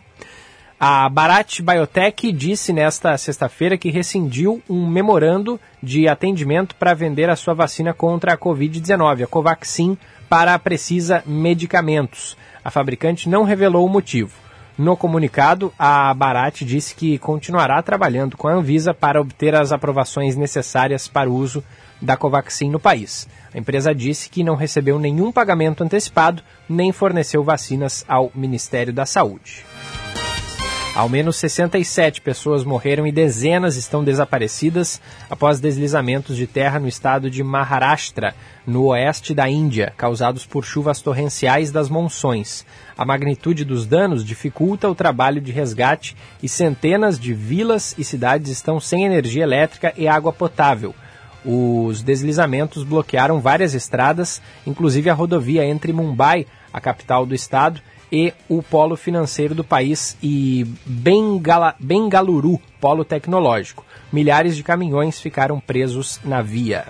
[0.80, 7.36] A Barat Biotech disse nesta sexta-feira que rescindiu um memorando de atendimento para vender a
[7.36, 9.96] sua vacina contra a Covid-19, a Covaxin,
[10.28, 12.36] para a Precisa Medicamentos.
[12.64, 14.49] A fabricante não revelou o motivo.
[14.78, 20.36] No comunicado, a Barat disse que continuará trabalhando com a Anvisa para obter as aprovações
[20.36, 21.62] necessárias para o uso
[22.00, 23.28] da Covaxin no país.
[23.54, 29.04] A empresa disse que não recebeu nenhum pagamento antecipado nem forneceu vacinas ao Ministério da
[29.04, 29.69] Saúde.
[30.92, 35.00] Ao menos 67 pessoas morreram e dezenas estão desaparecidas
[35.30, 38.34] após deslizamentos de terra no estado de Maharashtra,
[38.66, 42.66] no oeste da Índia, causados por chuvas torrenciais das monções.
[42.98, 48.50] A magnitude dos danos dificulta o trabalho de resgate e centenas de vilas e cidades
[48.50, 50.92] estão sem energia elétrica e água potável.
[51.44, 57.80] Os deslizamentos bloquearam várias estradas, inclusive a rodovia entre Mumbai, a capital do estado,
[58.12, 63.84] e o polo financeiro do país e Bengala, Bengaluru, polo tecnológico.
[64.12, 66.86] Milhares de caminhões ficaram presos na via.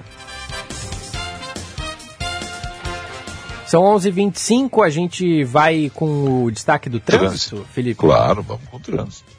[3.67, 7.73] São 11h25, a gente vai com o destaque do trânsito, trânsito.
[7.73, 8.01] Felipe?
[8.01, 9.31] Claro, vamos com o trânsito.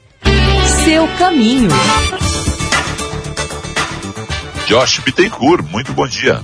[0.85, 1.69] Seu caminho.
[4.67, 6.41] Josh Bittencourt, muito bom dia.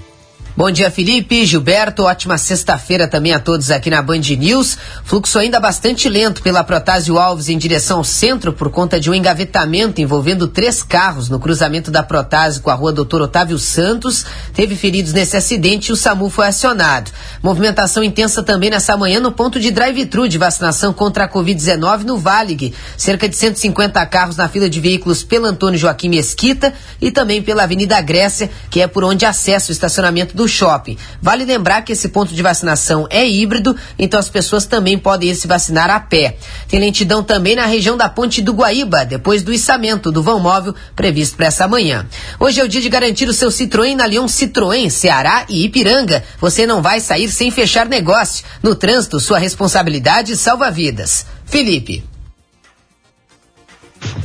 [0.58, 2.02] Bom dia, Felipe, Gilberto.
[2.02, 4.76] Ótima sexta-feira também a todos aqui na Band News.
[5.04, 9.14] Fluxo ainda bastante lento pela Protásio Alves em direção ao centro por conta de um
[9.14, 14.26] engavetamento envolvendo três carros no cruzamento da Protásio com a rua Doutor Otávio Santos.
[14.52, 17.12] Teve feridos nesse acidente e o SAMU foi acionado.
[17.44, 22.18] Movimentação intensa também nessa manhã no ponto de drive-thru de vacinação contra a Covid-19 no
[22.18, 22.74] Valig.
[22.98, 27.62] Cerca de 150 carros na fila de veículos pela Antônio Joaquim Mesquita e também pela
[27.62, 30.98] Avenida Grécia, que é por onde acessa o estacionamento do shopping.
[31.22, 35.36] Vale lembrar que esse ponto de vacinação é híbrido, então as pessoas também podem ir
[35.36, 36.38] se vacinar a pé.
[36.68, 40.76] Tem lentidão também na região da Ponte do Guaíba, depois do içamento do vão móvel
[40.96, 42.06] previsto para essa manhã.
[42.40, 46.24] Hoje é o dia de garantir o seu Citroën na Lyon Citroën, Ceará e Ipiranga.
[46.40, 48.46] Você não vai sair sem fechar negócio.
[48.62, 51.26] No trânsito, sua responsabilidade salva vidas.
[51.46, 52.04] Felipe.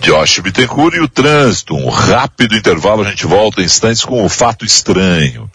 [0.00, 1.74] Josh Bittencourt e o trânsito.
[1.74, 5.50] Um rápido intervalo, a gente volta em instantes com o fato estranho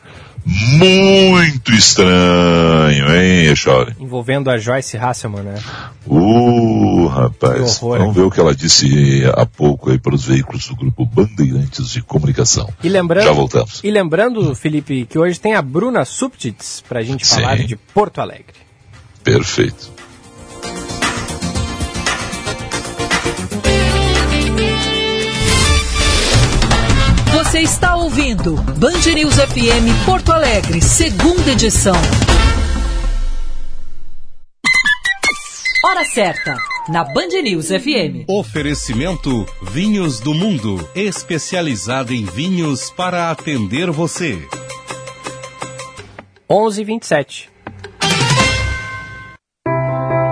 [0.47, 3.93] muito estranho, hein, Echore?
[3.99, 5.55] Envolvendo a Joyce Hasselman, né?
[6.05, 7.79] Uh, rapaz.
[7.79, 11.89] Vamos ver o que ela disse há pouco aí para os veículos do grupo Bandeirantes
[11.89, 12.69] de Comunicação.
[12.81, 13.81] E lembrando, Já voltamos.
[13.83, 17.41] E lembrando, Felipe, que hoje tem a Bruna Subtits para a gente Sim.
[17.41, 18.55] falar de Porto Alegre.
[19.23, 19.96] Perfeito.
[27.57, 31.95] Você está ouvindo Band News FM Porto Alegre, segunda edição.
[35.83, 36.55] Hora certa,
[36.87, 38.29] na Band News FM.
[38.29, 44.37] Oferecimento Vinhos do Mundo, especializada em vinhos para atender você.
[46.47, 47.56] 11:27.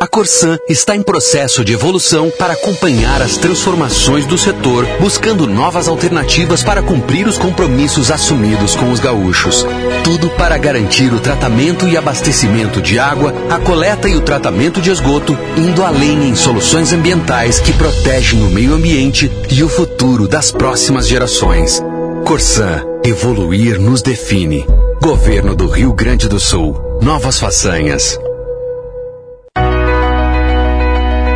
[0.00, 5.88] A Corsan está em processo de evolução para acompanhar as transformações do setor, buscando novas
[5.88, 9.66] alternativas para cumprir os compromissos assumidos com os gaúchos.
[10.04, 14.90] Tudo para garantir o tratamento e abastecimento de água, a coleta e o tratamento de
[14.90, 20.52] esgoto, indo além em soluções ambientais que protegem o meio ambiente e o futuro das
[20.52, 21.82] próximas gerações.
[22.24, 24.64] Corsan, evoluir nos define.
[25.02, 26.80] Governo do Rio Grande do Sul.
[27.02, 28.16] Novas façanhas.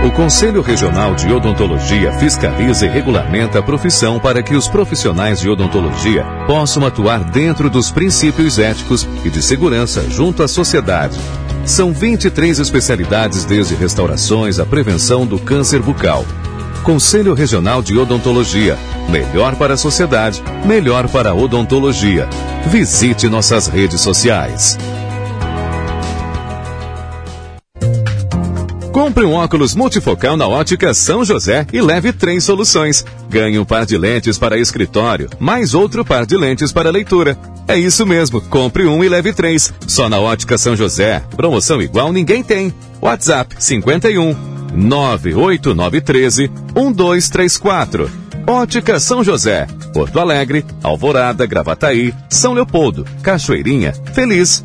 [0.04, 5.48] O Conselho Regional de Odontologia fiscaliza e regulamenta a profissão para que os profissionais de
[5.48, 11.16] odontologia possam atuar dentro dos princípios éticos e de segurança junto à sociedade.
[11.64, 16.24] São 23 especialidades, desde restaurações à prevenção do câncer bucal.
[16.82, 18.76] Conselho Regional de Odontologia.
[19.08, 22.28] Melhor para a sociedade, melhor para a odontologia.
[22.66, 24.76] Visite nossas redes sociais.
[29.02, 33.04] Compre um óculos multifocal na ótica São José e leve três soluções.
[33.28, 37.36] Ganhe um par de lentes para escritório, mais outro par de lentes para leitura.
[37.66, 39.74] É isso mesmo, compre um e leve três.
[39.88, 41.20] Só na ótica São José.
[41.34, 42.72] Promoção igual ninguém tem.
[43.00, 44.36] WhatsApp 51
[44.72, 48.08] 98913 1234.
[48.46, 49.66] Ótica São José.
[49.92, 54.64] Porto Alegre, Alvorada, Gravataí, São Leopoldo, Cachoeirinha, Feliz.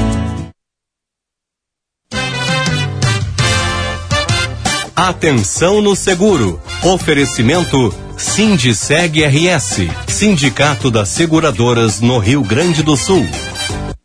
[5.01, 6.61] Atenção no seguro.
[6.83, 13.25] Oferecimento Sindiceg RS, Sindicato das Seguradoras no Rio Grande do Sul.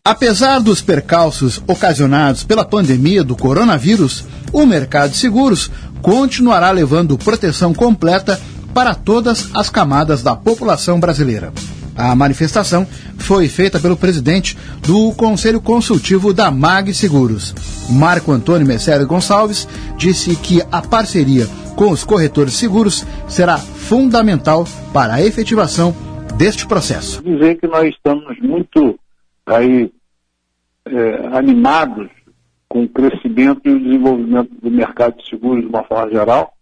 [0.02, 7.74] Apesar dos percalços ocasionados pela pandemia do coronavírus, o mercado de seguros continuará levando proteção
[7.74, 8.40] completa
[8.72, 11.52] para todas as camadas da população brasileira.
[11.96, 12.86] A manifestação
[13.18, 14.56] foi feita pelo presidente
[14.86, 17.54] do Conselho Consultivo da MAG Seguros.
[17.90, 25.14] Marco Antônio Messério Gonçalves disse que a parceria com os corretores seguros será fundamental para
[25.14, 25.94] a efetivação
[26.36, 27.22] deste processo.
[27.22, 28.98] Dizer que nós estamos muito
[29.46, 29.90] aí
[30.86, 32.08] é, animados
[32.68, 36.52] com o crescimento e o desenvolvimento do mercado de seguros de uma forma geral,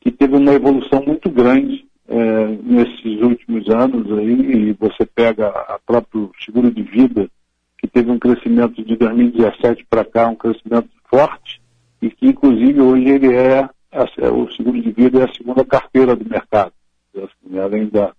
[0.00, 5.78] que teve uma evolução muito grande é, nesses últimos anos aí, e você pega a
[5.84, 7.26] próprio seguro de vida,
[7.78, 11.62] que teve um crescimento de 2017 para cá, um crescimento forte,
[12.02, 13.66] e que inclusive hoje ele é,
[14.30, 16.72] o seguro de vida é a segunda carteira do mercado.
[17.16, 18.12] Assim, além da,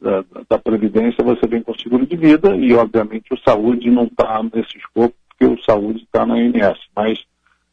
[0.00, 4.04] da, da, Previdência, você vem com o seguro de vida e, obviamente, o saúde não
[4.04, 6.78] está nesse escopo, porque o saúde está na ANS.
[6.94, 7.24] Mas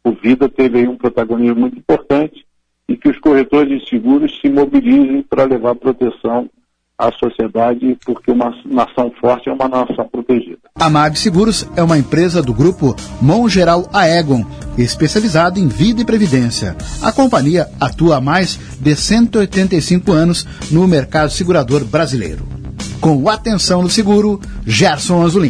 [0.04, 2.46] o vida teve aí um protagonismo muito importante
[2.94, 6.48] e que os corretores de seguros se mobilizem para levar proteção
[6.96, 10.60] à sociedade, porque uma nação forte é uma nação protegida.
[10.76, 14.46] A MAB Seguros é uma empresa do grupo Mongeral Aegon,
[14.78, 16.76] especializada em vida e previdência.
[17.02, 22.46] A companhia atua há mais de 185 anos no mercado segurador brasileiro.
[23.02, 25.50] Com atenção no seguro, Gerson Azulin.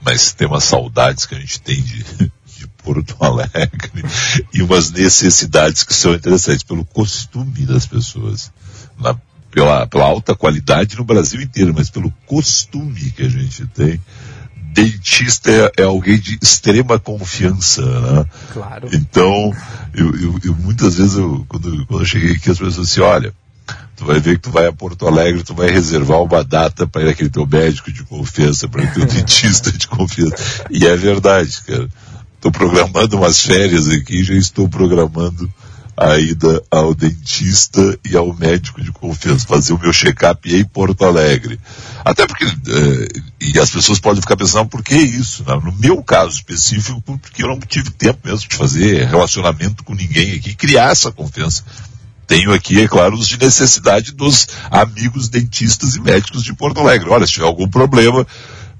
[0.00, 2.04] mas tem umas saudades que a gente tem de,
[2.56, 4.02] de Porto Alegre
[4.54, 8.50] e umas necessidades que são interessantes pelo costume das pessoas,
[8.98, 9.14] na,
[9.50, 14.00] pela, pela alta qualidade no Brasil inteiro, mas pelo costume que a gente tem.
[14.72, 18.26] Dentista é, é alguém de extrema confiança, né?
[18.52, 18.88] Claro.
[18.92, 19.54] Então,
[19.94, 23.32] eu, eu, eu muitas vezes, eu, quando, quando eu cheguei aqui, as pessoas assim, olha,
[23.96, 27.02] tu vai ver que tu vai a Porto Alegre, tu vai reservar uma data para
[27.02, 30.64] ir aquele teu médico de confiança, para teu dentista de confiança.
[30.70, 31.88] E é verdade, cara.
[32.36, 35.52] Estou programando umas férias aqui, já estou programando
[36.00, 41.04] a ida ao dentista e ao médico de confiança, fazer o meu check-up em Porto
[41.04, 41.60] Alegre.
[42.02, 43.08] Até porque, eh,
[43.38, 45.44] e as pessoas podem ficar pensando, por que isso?
[45.46, 45.60] Né?
[45.62, 50.32] No meu caso específico, porque eu não tive tempo mesmo de fazer relacionamento com ninguém
[50.32, 51.62] aqui, criar essa confiança.
[52.26, 57.10] Tenho aqui, é claro, os de necessidade dos amigos dentistas e médicos de Porto Alegre.
[57.10, 58.26] Olha, se tiver algum problema,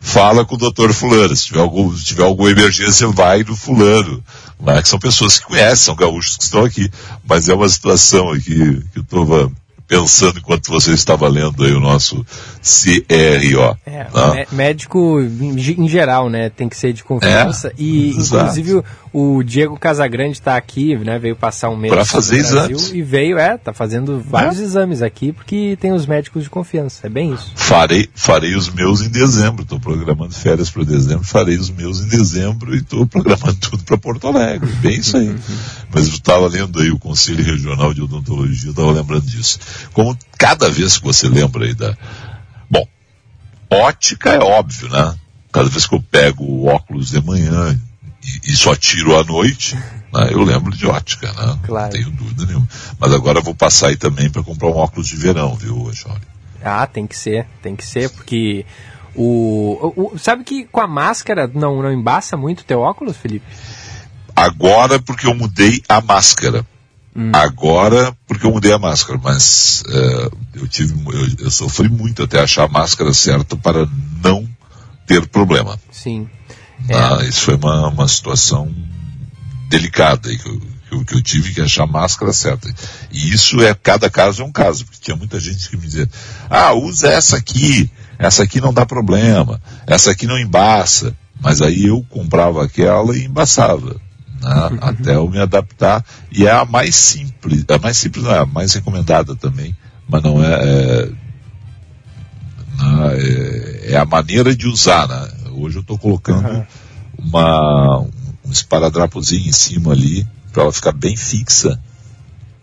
[0.00, 1.36] fala com o doutor fulano.
[1.36, 4.24] Se tiver, algum, se tiver alguma emergência, vai no fulano.
[4.60, 6.90] Mas que são pessoas que conhecem, são gaúchos que estão aqui.
[7.26, 9.50] Mas é uma situação aqui que eu estava
[9.88, 12.24] pensando enquanto você estava lendo aí o nosso
[12.62, 13.76] CRO.
[13.84, 14.30] É, né?
[14.32, 17.68] mé- médico em em geral, né, tem que ser de confiança.
[17.68, 18.42] É, e exato.
[18.44, 22.92] inclusive o, Diego Casagrande está aqui, né, veio passar um mês aqui fazer exames.
[22.92, 27.06] e veio, é, tá fazendo vários exames aqui porque tem os médicos de confiança.
[27.06, 27.52] É bem isso.
[27.56, 29.62] Farei, farei os meus em dezembro.
[29.62, 33.98] Estou programando férias para dezembro, farei os meus em dezembro e estou programando tudo para
[33.98, 34.70] Porto Alegre.
[34.74, 35.34] Bem isso aí.
[35.92, 39.58] Mas eu estava lendo aí o Conselho Regional de Odontologia, eu estava lembrando disso.
[39.92, 41.96] Como cada vez que você lembra aí da.
[42.70, 42.86] Bom,
[43.68, 45.14] ótica é óbvio, né?
[45.52, 47.76] Cada vez que eu pego o óculos de manhã
[48.22, 49.74] e, e só tiro à noite,
[50.12, 51.58] né, eu lembro de ótica, né?
[51.64, 51.84] Claro.
[51.84, 52.68] Não tenho dúvida nenhuma.
[52.98, 56.20] Mas agora eu vou passar aí também para comprar um óculos de verão, viu, Jorge?
[56.62, 58.66] Ah, tem que ser, tem que ser, porque
[59.14, 63.16] o, o- o- sabe que com a máscara não, não embaça muito o teu óculos,
[63.16, 63.46] Felipe?
[64.36, 66.66] Agora porque eu mudei a máscara.
[67.32, 70.30] Agora porque eu mudei a máscara, mas é,
[70.60, 73.86] eu tive, eu, eu sofri muito até achar a máscara certa para
[74.22, 74.48] não
[75.06, 75.78] ter problema.
[75.90, 76.28] Sim.
[76.88, 78.72] Ah, isso foi uma, uma situação
[79.68, 82.72] delicada que eu, que, eu, que eu tive que achar a máscara certa.
[83.12, 86.08] E isso é, cada caso é um caso, porque tinha muita gente que me dizia,
[86.48, 91.16] ah, usa essa aqui, essa aqui não dá problema, essa aqui não embaça.
[91.42, 93.96] Mas aí eu comprava aquela e embaçava.
[94.42, 96.04] né, até eu me adaptar.
[96.30, 99.74] E é a mais simples, a mais simples não é a mais recomendada também,
[100.06, 101.10] mas não é, é
[102.76, 105.28] né, é, é a maneira de usar, né?
[105.60, 106.66] Hoje eu estou colocando
[107.18, 108.00] uma,
[108.44, 111.80] um esparadrapozinho em cima ali, para ela ficar bem fixa.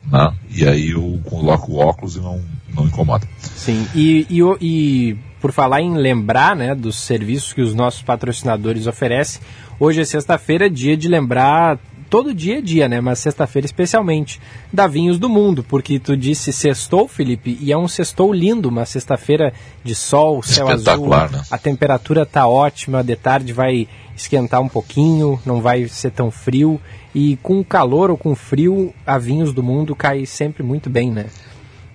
[0.05, 0.33] Né?
[0.49, 2.41] E aí eu coloco o óculos e não,
[2.73, 3.27] não incomoda.
[3.39, 8.87] Sim, e, e, e por falar em lembrar né, dos serviços que os nossos patrocinadores
[8.87, 9.41] oferecem,
[9.79, 11.79] hoje é sexta-feira, dia de lembrar,
[12.09, 12.99] todo dia é dia, né?
[12.99, 14.39] Mas sexta-feira especialmente,
[14.71, 18.85] da Vinhos do Mundo, porque tu disse sextou, Felipe, e é um sextou lindo, uma
[18.85, 19.53] sexta-feira
[19.83, 21.43] de sol, céu azul, né?
[21.49, 26.81] a temperatura tá ótima, de tarde vai esquentar um pouquinho, não vai ser tão frio,
[27.13, 31.27] e com calor ou com frio, a Vinhos do Mundo cai sempre muito bem, né?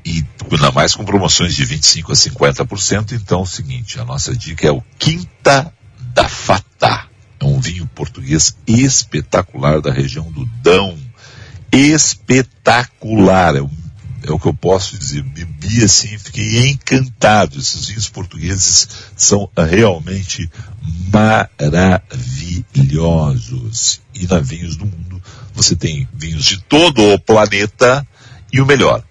[0.05, 3.13] E ainda mais com promoções de 25% a 50%.
[3.13, 5.73] Então é o seguinte, a nossa dica é o Quinta
[6.13, 7.07] da Fatá.
[7.43, 10.97] É um vinho português espetacular da região do Dão.
[11.73, 13.57] Espetacular.
[13.57, 13.69] É o,
[14.23, 15.25] é o que eu posso dizer.
[15.25, 17.59] Bebi assim, fiquei encantado.
[17.59, 20.49] Esses vinhos portugueses são realmente
[21.13, 24.01] maravilhosos.
[24.15, 25.21] E na Vinhos do Mundo
[25.53, 28.07] você tem vinhos de todo o planeta
[28.53, 29.03] e o melhor,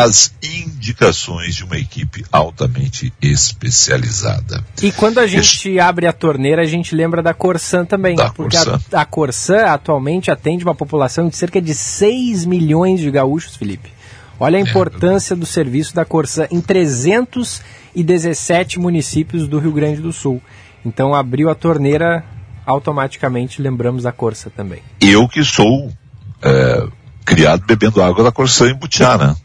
[0.00, 4.64] as indicações de uma equipe altamente especializada.
[4.82, 8.16] E quando a gente abre a torneira, a gente lembra da Corsan também.
[8.16, 8.80] Da porque Corsan.
[8.92, 13.90] A, a Corsan atualmente atende uma população de cerca de 6 milhões de gaúchos, Felipe.
[14.38, 14.60] Olha É.
[14.60, 20.40] a importância do serviço da Corsan em 317 municípios do Rio Grande do Sul.
[20.84, 22.24] Então abriu a torneira,
[22.64, 24.80] automaticamente lembramos da Corsa também.
[24.98, 25.92] Eu que sou
[26.42, 26.86] é,
[27.22, 29.36] criado bebendo água da Corsã em Butiá, né?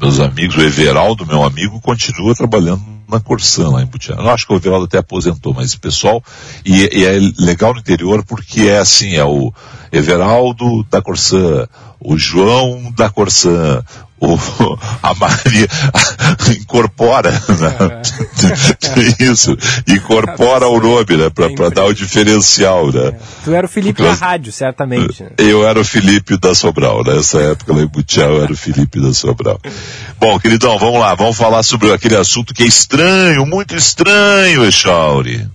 [0.00, 4.14] Meus amigos, o Everaldo, meu amigo, continua trabalhando na Corsã lá em Butiá.
[4.16, 6.24] Eu acho que o Everaldo até aposentou, mas o pessoal,
[6.64, 9.52] e, e é legal no interior porque é assim, é o
[9.92, 11.66] Everaldo da Corsã,
[12.00, 13.84] o João da Corsã,
[14.20, 14.36] o,
[15.02, 15.66] a Maria
[16.60, 18.02] incorpora, né?
[19.18, 19.56] Isso,
[19.88, 21.30] incorpora o nome, né?
[21.30, 23.12] Pra dar o diferencial, né?
[23.44, 25.22] Tu era o Felipe Porque da rádio, certamente.
[25.22, 25.30] né?
[25.38, 29.00] Eu era o Felipe da Sobral, nessa época lá em Butiá eu era o Felipe
[29.00, 29.60] da Sobral.
[30.18, 35.48] Bom, queridão, vamos lá, vamos falar sobre aquele assunto que é estranho, muito estranho, Echauri.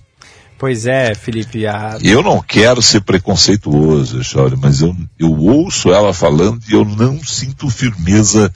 [0.58, 1.66] Pois é, Felipe.
[1.66, 1.98] A...
[2.02, 7.22] Eu não quero ser preconceituoso, Echauri, mas eu, eu ouço ela falando e eu não
[7.22, 8.52] sinto firmeza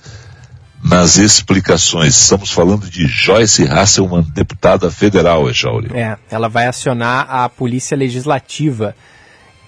[0.83, 2.19] nas explicações.
[2.19, 5.91] Estamos falando de Joyce Hasselman, deputada federal, Echauri.
[5.95, 8.95] É, ela vai acionar a polícia legislativa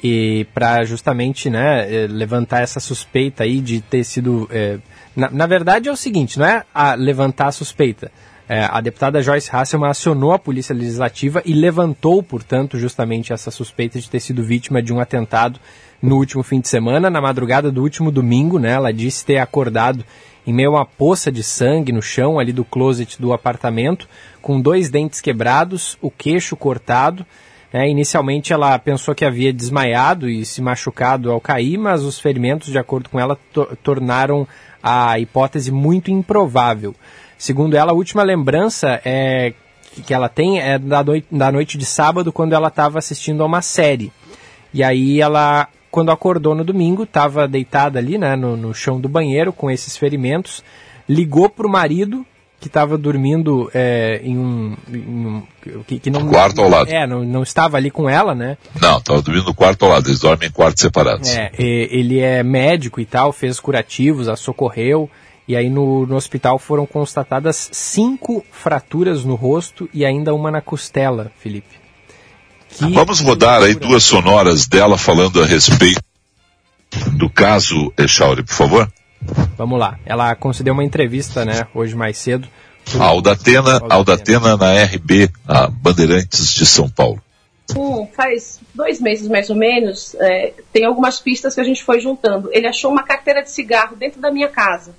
[0.03, 4.49] e para justamente né, eh, levantar essa suspeita aí de ter sido.
[4.51, 4.79] eh,
[5.15, 8.11] na, na verdade é o seguinte, não é a levantar a suspeita.
[8.55, 13.99] É, a deputada Joyce Hasselman acionou a polícia legislativa e levantou, portanto, justamente essa suspeita
[13.99, 15.59] de ter sido vítima de um atentado
[16.03, 18.73] no último fim de semana, na madrugada do último domingo, né?
[18.73, 20.05] Ela disse ter acordado
[20.47, 24.07] em meio a uma poça de sangue no chão ali do closet do apartamento,
[24.43, 27.25] com dois dentes quebrados, o queixo cortado.
[27.73, 27.89] né?
[27.89, 32.77] inicialmente ela pensou que havia desmaiado e se machucado ao cair, mas os ferimentos, de
[32.79, 34.47] acordo com ela, to- tornaram
[34.83, 36.95] a hipótese muito improvável.
[37.43, 39.53] Segundo ela, a última lembrança é
[40.07, 43.47] que- ela tem é da, noi- da noite de sábado, quando ela estava assistindo a
[43.47, 44.13] uma série.
[44.73, 49.09] E aí ela, quando acordou no domingo, estava deitada ali, né, no, no chão do
[49.09, 50.63] banheiro com esses ferimentos,
[51.09, 52.25] ligou para o marido
[52.61, 55.43] que estava dormindo é, em um, em um-
[55.85, 56.89] que, que não Quarto ao lado.
[56.89, 58.57] É, não, não estava ali com ela, né?
[58.81, 61.29] Não, estava dormindo no quarto ao lado, eles dormem em quartos separados.
[61.37, 65.11] É, ele é médico e tal, fez curativos, a socorreu.
[65.47, 70.61] E aí no, no hospital foram constatadas cinco fraturas no rosto e ainda uma na
[70.61, 71.83] costela, Felipe.
[72.71, 76.01] Que Vamos rodar aí duas sonoras dela falando a respeito
[77.13, 78.93] do caso Echauri, por favor.
[79.57, 79.99] Vamos lá.
[80.05, 82.49] Ela concedeu uma entrevista, né, hoje mais cedo.
[82.99, 87.23] A Aldatena, Aldatena na RB, a Bandeirantes de São Paulo.
[87.77, 92.01] Um, faz dois meses mais ou menos, é, tem algumas pistas que a gente foi
[92.01, 92.51] juntando.
[92.53, 94.95] Ele achou uma carteira de cigarro dentro da minha casa.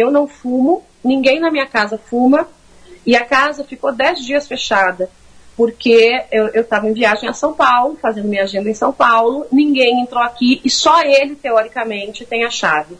[0.00, 2.48] Eu não fumo, ninguém na minha casa fuma,
[3.04, 5.10] e a casa ficou dez dias fechada,
[5.54, 10.00] porque eu estava em viagem a São Paulo, fazendo minha agenda em São Paulo, ninguém
[10.00, 12.96] entrou aqui e só ele, teoricamente, tem a chave.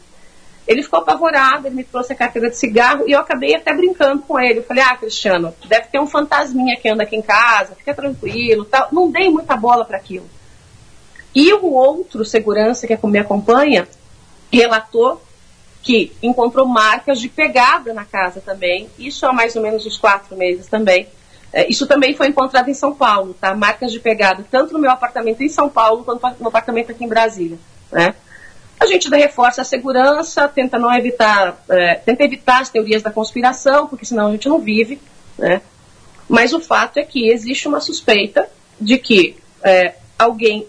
[0.67, 4.21] Ele ficou apavorado, ele me trouxe a carteira de cigarro e eu acabei até brincando
[4.21, 4.59] com ele.
[4.59, 8.63] Eu falei, ah, Cristiano, deve ter um fantasminha que anda aqui em casa, fica tranquilo,
[8.65, 8.89] tal.
[8.91, 10.29] Não dei muita bola para aquilo.
[11.33, 13.87] E o outro segurança que me acompanha
[14.51, 15.19] relatou
[15.81, 20.35] que encontrou marcas de pegada na casa também, isso há mais ou menos uns quatro
[20.37, 21.07] meses também.
[21.53, 23.53] É, isso também foi encontrado em São Paulo, tá?
[23.53, 27.09] Marcas de pegada, tanto no meu apartamento em São Paulo quanto no apartamento aqui em
[27.09, 27.57] Brasília,
[27.91, 28.15] né?
[28.79, 33.87] A gente reforça a segurança, tenta não evitar, é, tenta evitar as teorias da conspiração,
[33.87, 34.99] porque senão a gente não vive,
[35.37, 35.61] né?
[36.27, 40.65] Mas o fato é que existe uma suspeita de que é, alguém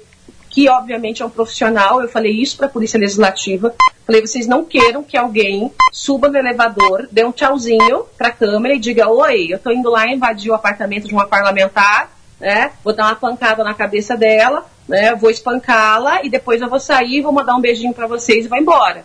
[0.53, 2.01] que obviamente é um profissional.
[2.01, 3.75] Eu falei isso para a Polícia Legislativa.
[4.07, 8.75] Falei, vocês não queiram que alguém suba no elevador, dê um tchauzinho para a câmera
[8.75, 12.73] e diga: Oi, eu estou indo lá invadir o apartamento de uma parlamentar, né?
[12.85, 15.15] Vou dar uma pancada na cabeça dela, né?
[15.15, 18.59] Vou espancá-la e depois eu vou sair, vou mandar um beijinho para vocês e vou
[18.59, 19.05] embora.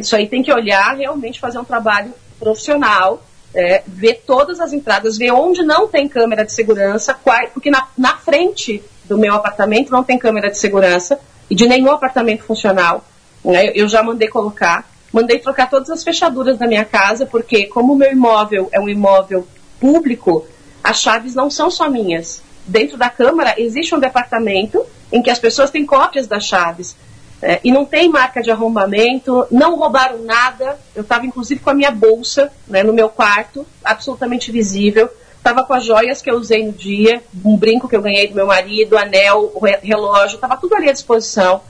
[0.00, 3.22] Isso aí tem que olhar, realmente fazer um trabalho profissional,
[3.54, 7.86] é, ver todas as entradas, ver onde não tem câmera de segurança, qual, porque na,
[7.96, 13.04] na frente do meu apartamento não tem câmera de segurança e de nenhum apartamento funcional.
[13.44, 13.72] Né?
[13.74, 17.96] Eu já mandei colocar, mandei trocar todas as fechaduras da minha casa, porque como o
[17.96, 19.46] meu imóvel é um imóvel
[19.80, 20.46] público,
[20.82, 22.42] as chaves não são só minhas.
[22.66, 26.96] Dentro da Câmara existe um departamento em que as pessoas têm cópias das chaves.
[27.40, 30.78] É, e não tem marca de arrombamento, não roubaram nada.
[30.94, 35.08] Eu estava inclusive com a minha bolsa né, no meu quarto, absolutamente visível.
[35.38, 38.34] Estava com as joias que eu usei no dia, um brinco que eu ganhei do
[38.34, 41.62] meu marido, anel, o relógio, estava tudo ali à disposição.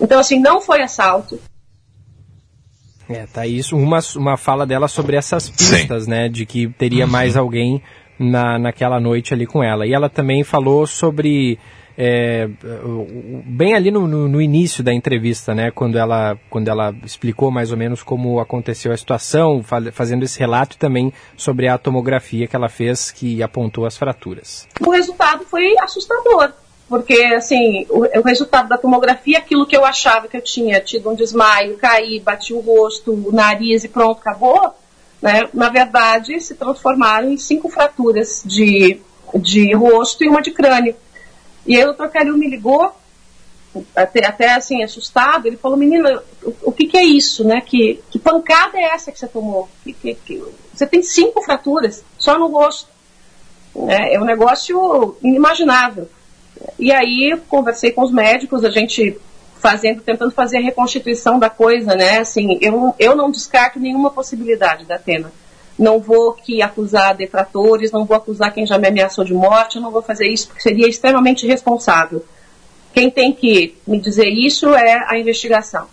[0.00, 1.40] Então, assim, não foi assalto.
[3.08, 3.76] É, tá isso.
[3.76, 6.10] Uma, uma fala dela sobre essas pistas, Sim.
[6.10, 6.28] né?
[6.28, 7.10] De que teria uhum.
[7.10, 7.82] mais alguém
[8.18, 9.86] na, naquela noite ali com ela.
[9.86, 11.58] E ela também falou sobre
[12.00, 12.48] é,
[13.44, 17.72] bem ali no, no, no, início da entrevista, né, quando ela, quando ela explicou mais
[17.72, 22.68] ou menos como aconteceu a situação, fazendo esse relato também sobre a tomografia que ela
[22.68, 24.68] fez que apontou as fraturas.
[24.80, 26.52] O resultado foi assustador,
[26.88, 31.10] porque assim, o, o resultado da tomografia, aquilo que eu achava que eu tinha tido
[31.10, 34.72] um desmaio, caí, bati o rosto, o nariz e pronto, acabou,
[35.20, 39.00] né, na verdade se transformaram em cinco fraturas de,
[39.34, 40.94] de rosto e uma de crânio.
[41.66, 42.94] E aí o Calil me ligou,
[43.94, 47.60] até, até assim, assustado, ele falou, menina, o, o que, que, é isso, né?
[47.60, 49.68] Que, que pancada é essa que você tomou?
[49.84, 50.42] Que, que, que...
[50.72, 52.88] Você tem cinco fraturas só no rosto.
[53.88, 56.08] É, é um negócio inimaginável.
[56.78, 59.20] E aí conversei com os médicos, a gente
[59.60, 62.18] fazendo, tentando fazer a reconstituição da coisa, né?
[62.18, 65.32] Assim, eu, eu não descarto nenhuma possibilidade da Atena
[65.78, 69.90] não vou aqui acusar detratores, não vou acusar quem já me ameaçou de morte, não
[69.90, 72.24] vou fazer isso porque seria extremamente irresponsável.
[72.92, 75.86] Quem tem que me dizer isso é a investigação.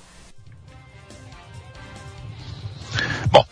[3.30, 3.46] Bom,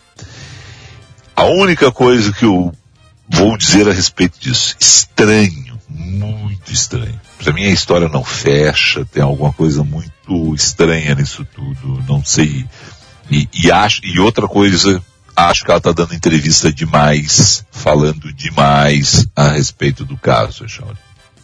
[1.36, 2.72] a única coisa que eu
[3.28, 7.20] vou dizer a respeito disso, estranho, muito estranho.
[7.38, 12.66] Para mim a história não fecha, tem alguma coisa muito estranha nisso tudo, não sei.
[13.30, 15.02] E, e acho, e outra coisa
[15.36, 20.96] acho que ela está dando entrevista demais, falando demais a respeito do caso, Shawnee.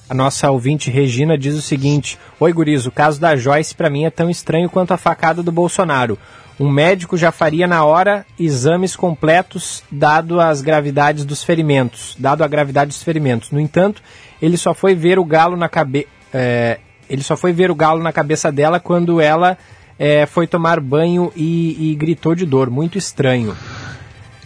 [0.09, 4.05] A nossa ouvinte Regina diz o seguinte: Oi, Guriz, o caso da Joyce para mim
[4.05, 6.18] é tão estranho quanto a facada do Bolsonaro.
[6.59, 12.49] Um médico já faria na hora exames completos, dado as gravidades dos ferimentos, dado a
[12.49, 13.51] gravidade dos ferimentos.
[13.51, 14.03] No entanto,
[14.43, 16.09] ele só foi ver o galo na cabeça.
[16.34, 16.78] É,
[17.09, 19.57] ele só foi ver o galo na cabeça dela quando ela
[19.99, 22.68] é, foi tomar banho e, e gritou de dor.
[22.68, 23.57] Muito estranho.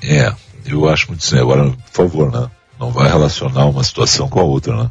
[0.04, 0.34] É,
[0.66, 1.44] eu acho muito estranho.
[1.44, 2.50] Agora, por favor, né?
[2.78, 4.90] Não vai relacionar uma situação com a outra, né?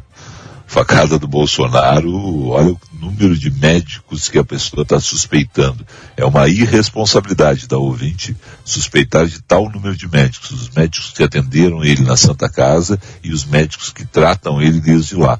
[0.66, 5.86] Facada do Bolsonaro, olha o número de médicos que a pessoa está suspeitando.
[6.16, 8.34] É uma irresponsabilidade da ouvinte
[8.64, 10.50] suspeitar de tal número de médicos.
[10.50, 15.14] Os médicos que atenderam ele na Santa Casa e os médicos que tratam ele desde
[15.14, 15.38] lá.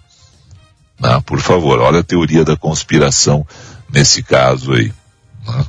[1.00, 1.20] Né?
[1.24, 3.46] Por favor, olha a teoria da conspiração
[3.90, 4.92] nesse caso aí.
[5.48, 5.66] Né?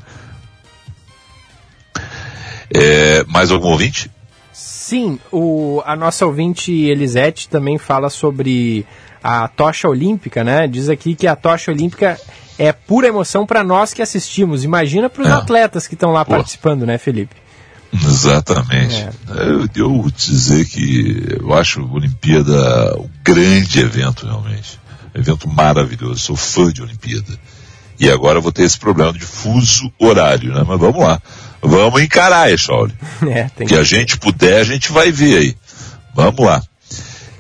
[2.76, 4.12] É, mais algum ouvinte?
[4.54, 8.86] Sim, o, a nossa ouvinte Elisete também fala sobre
[9.24, 10.68] a tocha olímpica, né?
[10.68, 12.20] Diz aqui que a tocha olímpica
[12.58, 14.64] é pura emoção para nós que assistimos.
[14.64, 15.34] Imagina para os é.
[15.34, 16.32] atletas que estão lá Pô.
[16.32, 17.36] participando, né, Felipe?
[17.92, 18.96] Exatamente.
[18.96, 19.10] É.
[19.30, 24.80] Eu, eu vou dizer que eu acho a Olimpíada um grande evento, realmente.
[25.14, 26.20] Evento maravilhoso.
[26.20, 27.40] Sou fã de Olimpíada.
[28.00, 30.64] E agora vou ter esse problema de fuso horário, né?
[30.68, 31.22] Mas vamos lá.
[31.62, 32.94] Vamos encarar, Echauri.
[33.28, 33.74] É, tem que...
[33.74, 35.56] que a gente puder, a gente vai ver aí.
[36.14, 36.62] Vamos lá.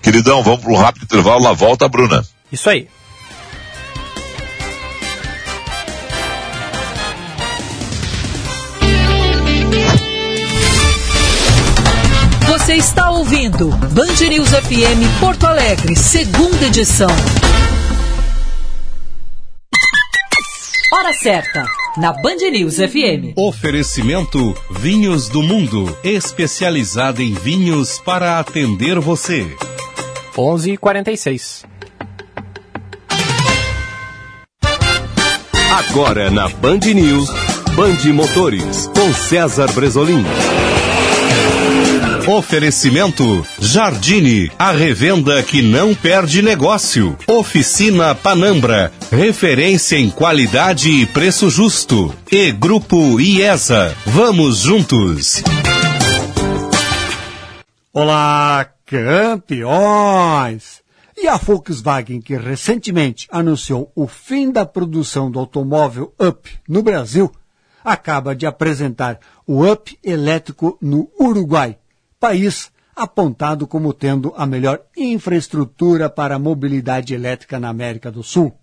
[0.01, 2.24] Queridão, vamos para um rápido intervalo, lá volta a Bruna.
[2.51, 2.88] Isso aí.
[12.47, 17.10] Você está ouvindo Band News FM Porto Alegre, segunda edição.
[20.94, 21.66] Hora certa,
[21.98, 23.34] na Band News FM.
[23.36, 29.48] Oferecimento Vinhos do Mundo, especializada em vinhos para atender você.
[30.38, 31.66] 11:46.
[35.72, 37.30] Agora na Band News,
[37.76, 40.24] Band Motores, com César Bresolim.
[42.28, 47.15] Oferecimento Jardine, a revenda que não perde negócio.
[47.28, 52.11] Oficina Panambra, referência em qualidade e preço justo.
[52.32, 55.43] E Grupo IESA, vamos juntos.
[57.93, 60.82] Olá, campeões!
[61.15, 67.32] E a Volkswagen, que recentemente anunciou o fim da produção do automóvel Up no Brasil,
[67.84, 71.78] acaba de apresentar o Up elétrico no Uruguai,
[72.20, 78.57] país apontado como tendo a melhor infraestrutura para a mobilidade elétrica na América do Sul.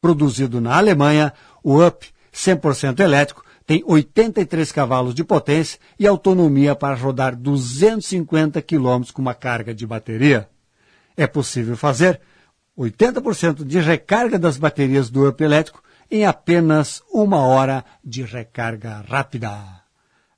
[0.00, 1.32] Produzido na Alemanha,
[1.62, 9.10] o Up 100% elétrico tem 83 cavalos de potência e autonomia para rodar 250 km
[9.12, 10.48] com uma carga de bateria.
[11.16, 12.20] É possível fazer
[12.76, 19.83] 80% de recarga das baterias do Up elétrico em apenas uma hora de recarga rápida.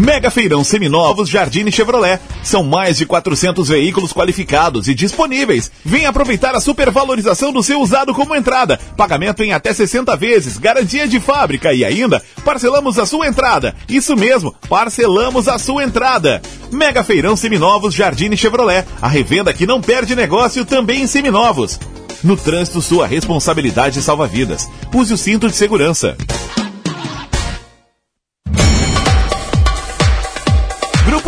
[0.00, 2.18] Mega Feirão Seminovos Jardine Chevrolet.
[2.42, 5.70] São mais de 400 veículos qualificados e disponíveis.
[5.84, 8.80] Vem aproveitar a supervalorização do seu usado como entrada.
[8.96, 13.74] Pagamento em até 60 vezes, garantia de fábrica e ainda parcelamos a sua entrada.
[13.86, 16.40] Isso mesmo, parcelamos a sua entrada.
[16.72, 18.86] Mega Feirão Seminovos Jardine Chevrolet.
[19.02, 21.78] A revenda que não perde negócio também em seminovos.
[22.24, 24.66] No trânsito, sua responsabilidade salva vidas.
[24.94, 26.16] Use o cinto de segurança.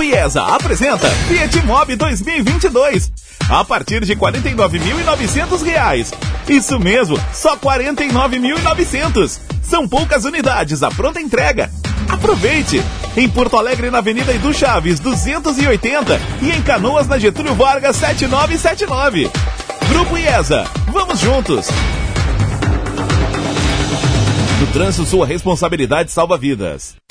[0.02, 3.10] IESA apresenta Fiat Mobi 2022.
[3.48, 6.12] A partir de R$ 49.900.
[6.48, 9.40] Isso mesmo, só R$ 49.900.
[9.62, 11.70] São poucas unidades, a pronta entrega.
[12.08, 12.82] Aproveite!
[13.16, 16.20] Em Porto Alegre, na Avenida Edu Chaves, 280.
[16.40, 19.30] E em Canoas, na Getúlio Vargas, 7979.
[19.88, 21.68] Grupo IESA, vamos juntos!
[24.60, 27.01] No trânsito, sua responsabilidade salva vidas.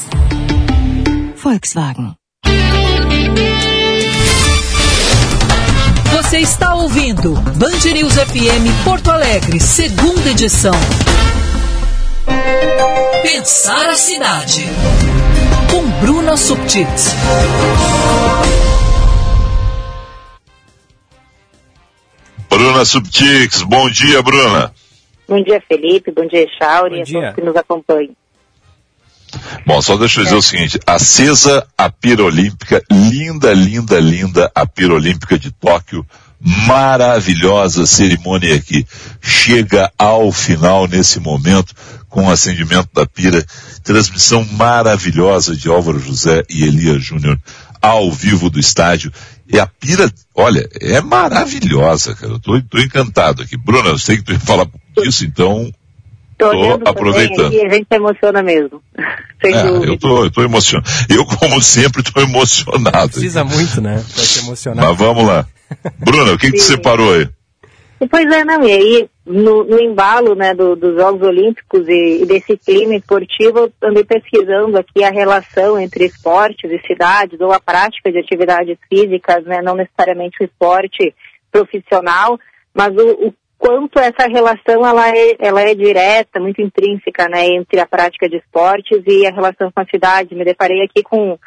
[1.36, 2.16] Volkswagen.
[6.14, 10.74] Você está ouvindo Band News FM Porto Alegre, segunda edição.
[13.22, 14.68] Pensar a cidade.
[15.70, 17.14] Com Bruna Subtits.
[22.56, 24.72] Bruna Subtix, bom dia, Bruna.
[25.28, 26.12] Bom dia, Felipe.
[26.12, 26.98] Bom dia, Chauri.
[26.98, 27.18] Bom dia.
[27.18, 28.16] A todos que nos acompanham.
[29.66, 30.38] Bom, só deixa eu dizer é.
[30.38, 36.06] o seguinte, acesa a pira olímpica, linda, linda, linda a pira olímpica de Tóquio,
[36.40, 38.86] maravilhosa cerimônia aqui.
[39.20, 41.74] Chega ao final nesse momento
[42.08, 43.44] com o acendimento da pira,
[43.84, 47.40] transmissão maravilhosa de Álvaro José e Elia Júnior
[47.84, 49.12] ao vivo do estádio.
[49.46, 52.32] E a pira, olha, é maravilhosa, cara.
[52.32, 53.58] Eu tô, tô encantado aqui.
[53.58, 55.70] Bruna, eu sei que tu ia falar disso, então
[56.38, 57.54] Tô, tô aproveitando.
[57.54, 58.82] E a gente se emociona mesmo.
[59.44, 59.92] Sem é, dúvida.
[59.92, 60.90] Eu tô, eu tô emocionado.
[61.10, 63.12] Eu, como sempre, tô emocionado.
[63.12, 64.04] Precisa muito, né?
[64.14, 64.86] Pra se emocionar.
[64.86, 65.46] Mas vamos lá.
[66.00, 67.30] Bruna, o que, que tu separou aí?
[68.10, 72.26] Pois é, não, e aí no, no embalo né, do, dos Jogos Olímpicos e, e,
[72.26, 77.60] desse clima esportivo, eu andei pesquisando aqui a relação entre esportes e cidades, ou a
[77.60, 81.16] prática de atividades físicas, né, não necessariamente o esporte
[81.50, 82.38] profissional,
[82.74, 87.80] mas o, o quanto essa relação ela é, ela é direta, muito intrínseca né, entre
[87.80, 90.36] a prática de esportes e a relação com a cidade.
[90.36, 91.40] Me deparei aqui com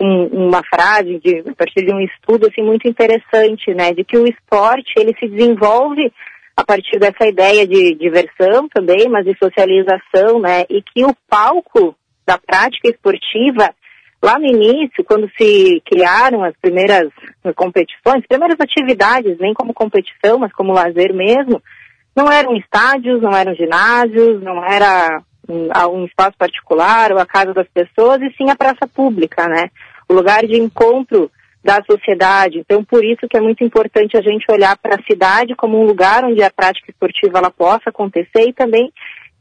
[0.00, 4.16] um, uma frase de, a partir de um estudo assim, muito interessante, né, de que
[4.16, 6.12] o esporte ele se desenvolve
[6.56, 10.64] a partir dessa ideia de diversão também, mas de socialização, né?
[10.70, 11.94] E que o palco
[12.26, 13.74] da prática esportiva,
[14.22, 17.12] lá no início, quando se criaram as primeiras
[17.54, 21.62] competições, primeiras atividades, nem como competição, mas como lazer mesmo,
[22.16, 27.52] não eram estádios, não eram ginásios, não era um, um espaço particular ou a casa
[27.52, 29.68] das pessoas, e sim a praça pública, né?
[30.08, 31.30] O lugar de encontro
[31.66, 32.60] da sociedade.
[32.60, 35.84] Então, por isso que é muito importante a gente olhar para a cidade como um
[35.84, 38.92] lugar onde a prática esportiva ela possa acontecer e também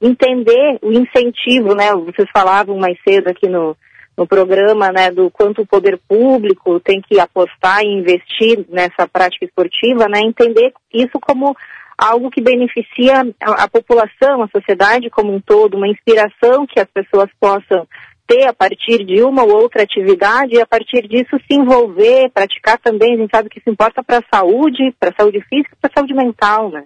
[0.02, 1.94] entender o incentivo, né?
[1.94, 3.78] Vocês falavam mais cedo aqui no,
[4.18, 9.46] no programa, né, do quanto o poder público tem que apostar e investir nessa prática
[9.46, 11.56] esportiva, né, entender isso como
[11.98, 16.88] algo que beneficia a, a população, a sociedade como um todo, uma inspiração que as
[16.92, 17.88] pessoas possam
[18.28, 22.78] ter a partir de uma ou outra atividade e a partir disso se envolver, praticar
[22.80, 25.92] também, a gente sabe que isso importa para a saúde, para a saúde física para
[25.92, 26.84] a saúde mental, né?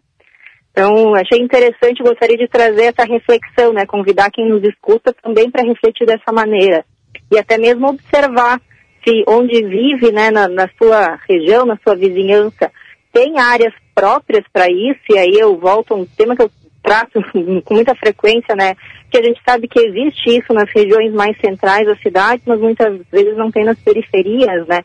[0.71, 3.85] Então, achei interessante, gostaria de trazer essa reflexão, né?
[3.85, 6.85] Convidar quem nos escuta também para refletir dessa maneira.
[7.31, 8.61] E até mesmo observar
[9.03, 12.71] se onde vive, né, na, na sua região, na sua vizinhança,
[13.11, 16.51] tem áreas próprias para isso, e aí eu volto a um tema que eu
[16.89, 17.21] trato
[17.63, 18.75] com muita frequência, né,
[19.11, 22.99] que a gente sabe que existe isso nas regiões mais centrais da cidade, mas muitas
[23.11, 24.79] vezes não tem nas periferias, né,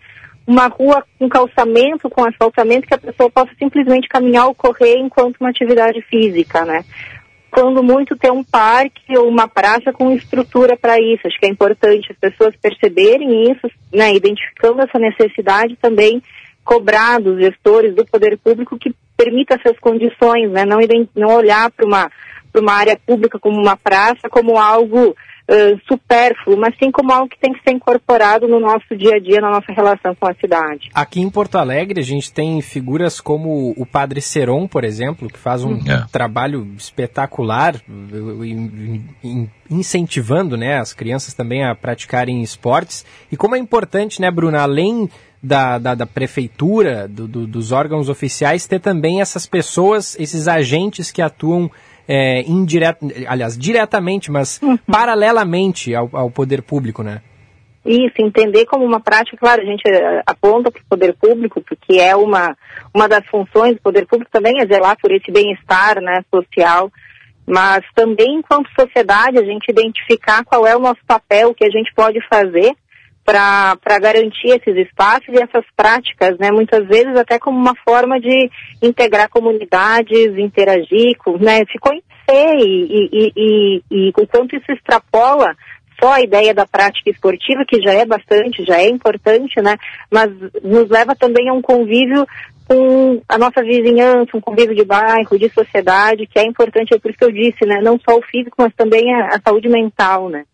[0.46, 5.38] uma rua com calçamento, com asfaltamento, que a pessoa possa simplesmente caminhar ou correr enquanto
[5.40, 6.84] uma atividade física, né.
[7.50, 11.24] Quando muito ter um parque ou uma praça com estrutura para isso.
[11.24, 16.20] Acho que é importante as pessoas perceberem isso, né, identificando essa necessidade também
[16.64, 20.64] cobrar dos gestores do poder público que permita essas condições, né?
[20.64, 20.78] não,
[21.14, 22.10] não olhar para uma,
[22.54, 25.14] uma área pública como uma praça, como algo
[25.48, 29.20] uh, supérfluo, mas sim como algo que tem que ser incorporado no nosso dia a
[29.20, 30.90] dia, na nossa relação com a cidade.
[30.94, 35.38] Aqui em Porto Alegre a gente tem figuras como o Padre Seron, por exemplo, que
[35.38, 36.04] faz um é.
[36.10, 37.80] trabalho espetacular,
[39.70, 43.04] incentivando né, as crianças também a praticarem esportes.
[43.30, 45.08] E como é importante, né, Bruna, além
[45.44, 51.12] da, da, da prefeitura, do, do, dos órgãos oficiais, ter também essas pessoas, esses agentes
[51.12, 51.70] que atuam
[52.08, 52.96] é, indiret,
[53.28, 54.78] aliás, diretamente, mas uhum.
[54.90, 57.20] paralelamente ao, ao poder público, né?
[57.84, 62.00] Isso, entender como uma prática, claro, a gente eh, aponta para o poder público, porque
[62.00, 62.56] é uma,
[62.94, 66.90] uma das funções do poder público também é zelar por esse bem-estar né, social,
[67.46, 71.70] mas também enquanto sociedade a gente identificar qual é o nosso papel, o que a
[71.70, 72.74] gente pode fazer
[73.24, 78.50] para garantir esses espaços e essas práticas, né, muitas vezes até como uma forma de
[78.82, 82.04] integrar comunidades, interagir, com, né, se conhecer
[82.58, 85.56] e, e, e, e o quanto isso extrapola
[85.98, 89.76] só a ideia da prática esportiva, que já é bastante, já é importante, né,
[90.10, 90.30] mas
[90.62, 92.26] nos leva também a um convívio
[92.68, 97.10] com a nossa vizinhança, um convívio de bairro, de sociedade, que é importante, é por
[97.10, 100.28] isso que eu disse, né, não só o físico, mas também a, a saúde mental,
[100.28, 100.44] né.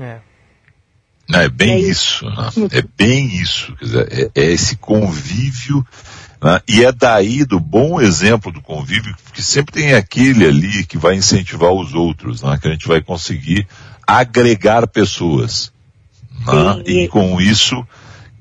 [0.00, 0.31] É.
[1.30, 2.50] É bem é isso, né?
[2.72, 5.86] é bem isso, quer dizer, é, é esse convívio,
[6.42, 6.60] né?
[6.68, 11.14] e é daí do bom exemplo do convívio, que sempre tem aquele ali que vai
[11.14, 12.58] incentivar os outros, né?
[12.60, 13.66] que a gente vai conseguir
[14.06, 15.72] agregar pessoas,
[16.46, 16.82] né?
[16.84, 17.86] e com isso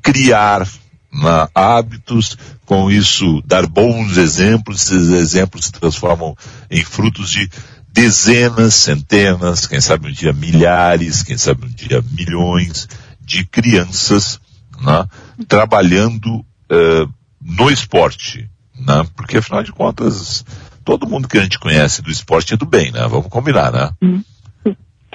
[0.02, 0.68] criar
[1.12, 6.36] né, hábitos, com isso dar bons exemplos, esses exemplos se transformam
[6.70, 7.50] em frutos de
[7.92, 12.88] dezenas, centenas, quem sabe um dia milhares, quem sabe um dia milhões
[13.20, 14.40] de crianças
[14.82, 15.06] né,
[15.48, 18.50] trabalhando uh, no esporte.
[18.78, 20.44] Né, porque afinal de contas,
[20.84, 23.08] todo mundo que a gente conhece do esporte é do bem, né?
[23.08, 23.92] Vamos combinar, né?
[24.02, 24.24] Uhum.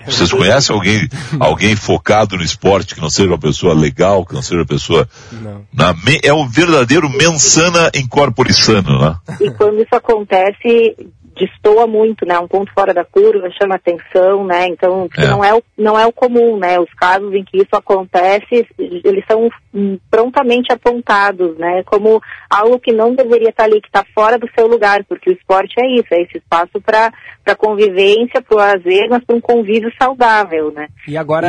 [0.04, 1.08] Vocês conhecem alguém,
[1.40, 5.08] alguém focado no esporte que não seja uma pessoa legal, que não seja uma pessoa.
[5.72, 9.16] Na, é o verdadeiro mensana in corpore sano, né?
[9.40, 10.96] E quando isso acontece,
[11.38, 12.38] destoa muito, né?
[12.38, 14.66] Um ponto fora da curva, chama atenção, né?
[14.68, 15.26] Então, é.
[15.26, 16.80] não, é o, não é o comum, né?
[16.80, 19.48] Os casos em que isso acontece, eles são
[20.10, 21.82] prontamente apontados, né?
[21.84, 25.32] Como algo que não deveria estar ali, que está fora do seu lugar, porque o
[25.34, 27.12] esporte é isso, é esse espaço para
[27.56, 30.88] convivência, para o lazer, mas para um convívio saudável, né?
[31.06, 31.48] E agora,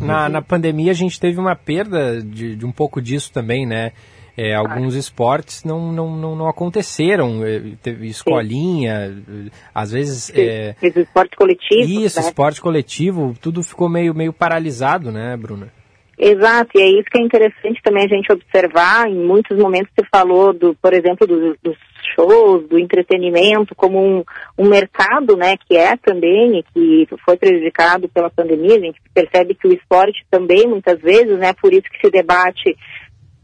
[0.00, 3.92] na, na pandemia, a gente teve uma perda de, de um pouco disso também, né?
[4.40, 7.44] É, alguns esportes não, não, não, não aconteceram.
[7.44, 9.50] É, teve escolinha, Sim.
[9.74, 10.30] às vezes.
[10.32, 10.76] É...
[10.80, 12.04] esporte coletivo.
[12.04, 12.26] Isso, né?
[12.26, 15.72] esporte coletivo, tudo ficou meio, meio paralisado, né, Bruna?
[16.16, 19.08] Exato, e é isso que é interessante também a gente observar.
[19.08, 21.76] Em muitos momentos você falou, do, por exemplo, dos, dos
[22.14, 24.24] shows, do entretenimento, como um,
[24.56, 28.76] um mercado, né, que é também e que foi prejudicado pela pandemia.
[28.76, 32.76] A gente percebe que o esporte também, muitas vezes, né, por isso que se debate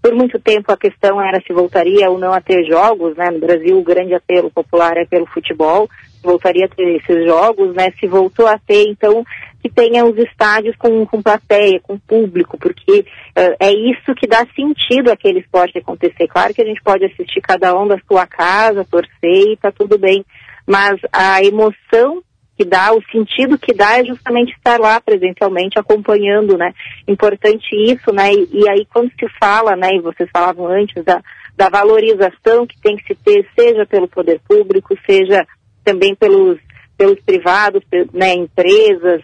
[0.05, 3.30] por muito tempo a questão era se voltaria ou não a ter jogos, né?
[3.30, 5.88] No Brasil o grande apelo popular é pelo futebol,
[6.22, 7.90] voltaria a ter esses jogos, né?
[7.98, 9.24] Se voltou a ter, então,
[9.62, 14.46] que tenha os estádios com, com plateia, com público, porque uh, é isso que dá
[14.55, 16.28] sentido àquele esporte acontecer.
[16.28, 19.09] Claro que a gente pode assistir cada um da sua casa, torcer
[19.52, 20.22] e tá tudo bem,
[20.66, 22.22] mas a emoção
[22.57, 26.72] que dá, o sentido que dá é justamente estar lá presencialmente acompanhando, né?
[27.07, 28.32] Importante isso, né?
[28.32, 31.20] E, e, aí quando se fala, né, e vocês falavam antes da,
[31.57, 35.44] da valorização que tem que se ter, seja pelo poder público, seja
[35.84, 36.59] também pelos,
[36.96, 37.82] pelos privados,
[38.12, 39.22] né, empresas,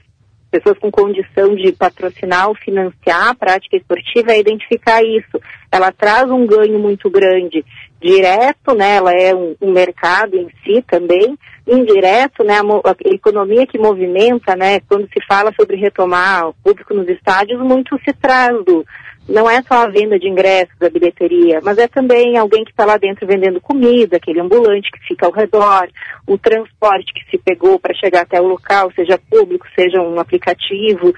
[0.51, 5.41] pessoas com condição de patrocinar ou financiar a prática esportiva é identificar isso.
[5.71, 7.65] Ela traz um ganho muito grande
[8.01, 8.97] direto, né?
[8.97, 12.59] Ela é um, um mercado em si também, indireto, né?
[12.59, 14.81] A, a economia que movimenta, né?
[14.89, 18.85] Quando se fala sobre retomar o público nos estádios, muito se traz do
[19.29, 22.85] não é só a venda de ingressos, a bilheteria, mas é também alguém que está
[22.85, 25.89] lá dentro vendendo comida, aquele ambulante que fica ao redor,
[26.27, 31.15] o transporte que se pegou para chegar até o local, seja público, seja um aplicativo.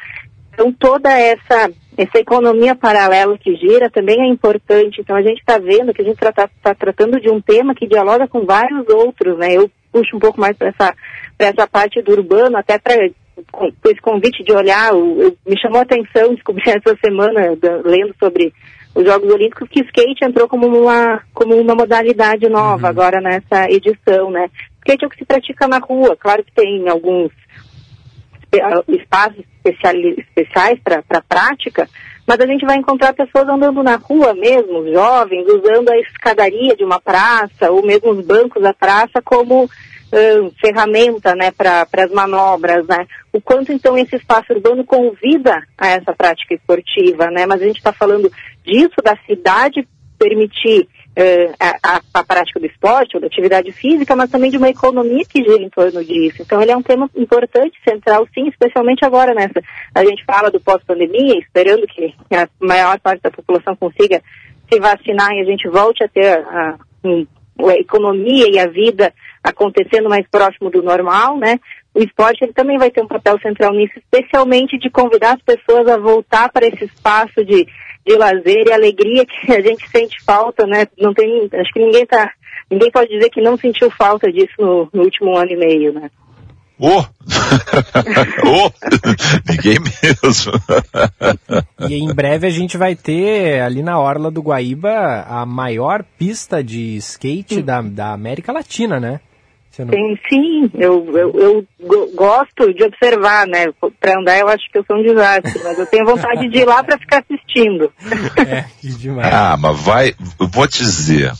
[0.53, 5.01] Então toda essa essa economia paralela que gira também é importante.
[5.01, 8.27] Então a gente está vendo que a gente está tratando de um tema que dialoga
[8.27, 9.55] com vários outros, né?
[9.55, 10.95] Eu puxo um pouco mais para essa
[11.37, 15.83] para essa parte do urbano, até para esse convite de olhar, eu- me chamou a
[15.83, 18.53] atenção, descobri essa semana, lendo sobre
[18.95, 24.31] os Jogos Olímpicos, que skate entrou como uma, como uma modalidade nova agora nessa edição,
[24.31, 24.49] né?
[24.79, 27.33] Skate é o que se pratica na rua, claro que tem alguns
[28.89, 31.89] espaços especiali- especiais para prática,
[32.27, 36.85] mas a gente vai encontrar pessoas andando na rua mesmo, jovens, usando a escadaria de
[36.85, 39.69] uma praça, ou mesmo os bancos da praça como
[40.13, 42.87] ãh, ferramenta né, para as manobras.
[42.87, 43.07] Né?
[43.33, 47.47] O quanto então esse espaço urbano convida a essa prática esportiva, né?
[47.47, 48.31] mas a gente está falando
[48.65, 49.89] disso, da cidade
[50.19, 54.57] permitir eh, a, a- a prática do esporte ou da atividade física, mas também de
[54.57, 56.43] uma economia que gira em torno disso.
[56.43, 59.61] Então ele é um tema importante, central, sim, especialmente agora nessa.
[59.95, 64.23] A gente fala do pós-pandemia, esperando que a maior parte da população consiga
[64.73, 67.27] se vacinar e a gente volte a ter a, um-
[67.69, 69.13] a economia e a vida
[69.45, 71.59] acontecendo mais próximo do normal, né?
[71.95, 75.87] O esporte ele também vai ter um papel central nisso, especialmente de convidar as pessoas
[75.89, 77.67] a voltar para esse espaço de,
[78.07, 80.87] de lazer e alegria que a gente sente falta, né?
[80.99, 82.31] Não tem, acho que ninguém tá,
[82.71, 86.11] ninguém pode dizer que não sentiu falta disso no, no último ano e meio, né?
[86.79, 86.99] Ô!
[88.49, 88.73] Ô!
[89.49, 90.53] Ninguém mesmo.
[91.89, 96.63] E em breve a gente vai ter ali na Orla do Guaíba a maior pista
[96.63, 99.21] de skate da, da América Latina, né?
[99.79, 103.67] Não- Tem, sim, eu, eu, eu go- gosto de observar, né?
[104.01, 106.65] Para andar eu acho que eu sou um desastre, mas eu tenho vontade de ir
[106.67, 107.91] lá para ficar assistindo.
[108.47, 109.33] É, que demais.
[109.33, 111.33] Ah, mas vai, eu vou te dizer,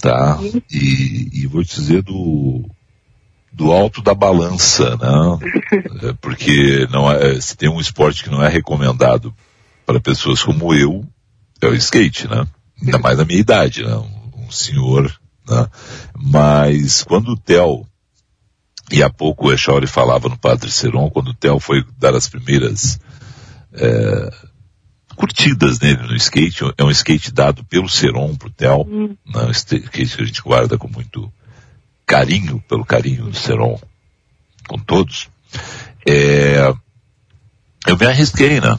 [0.00, 0.38] tá?
[0.70, 2.62] E, e vou te dizer do,
[3.52, 5.38] do alto da balança, né?
[6.08, 9.34] É, Porque não é, se tem um esporte que não é recomendado
[9.86, 11.04] para pessoas como eu,
[11.60, 12.46] é o skate, né?
[12.82, 13.94] Ainda mais na minha idade, né?
[14.36, 15.10] Um senhor,
[15.48, 15.66] né?
[16.14, 17.86] Mas quando o Theo,
[18.90, 22.28] e há pouco o Echauri falava no Padre Seron, quando o Theo foi dar as
[22.28, 22.98] primeiras
[23.72, 24.30] é,
[25.16, 29.16] curtidas nele no skate, é um skate dado pelo Seron pro Theo, Hum.
[29.26, 29.44] né?
[29.44, 31.32] um skate que a gente guarda com muito
[32.06, 33.80] carinho, pelo carinho do Seron,
[34.68, 35.28] com todos.
[36.06, 36.72] É,
[37.86, 38.78] eu me arrisquei, né?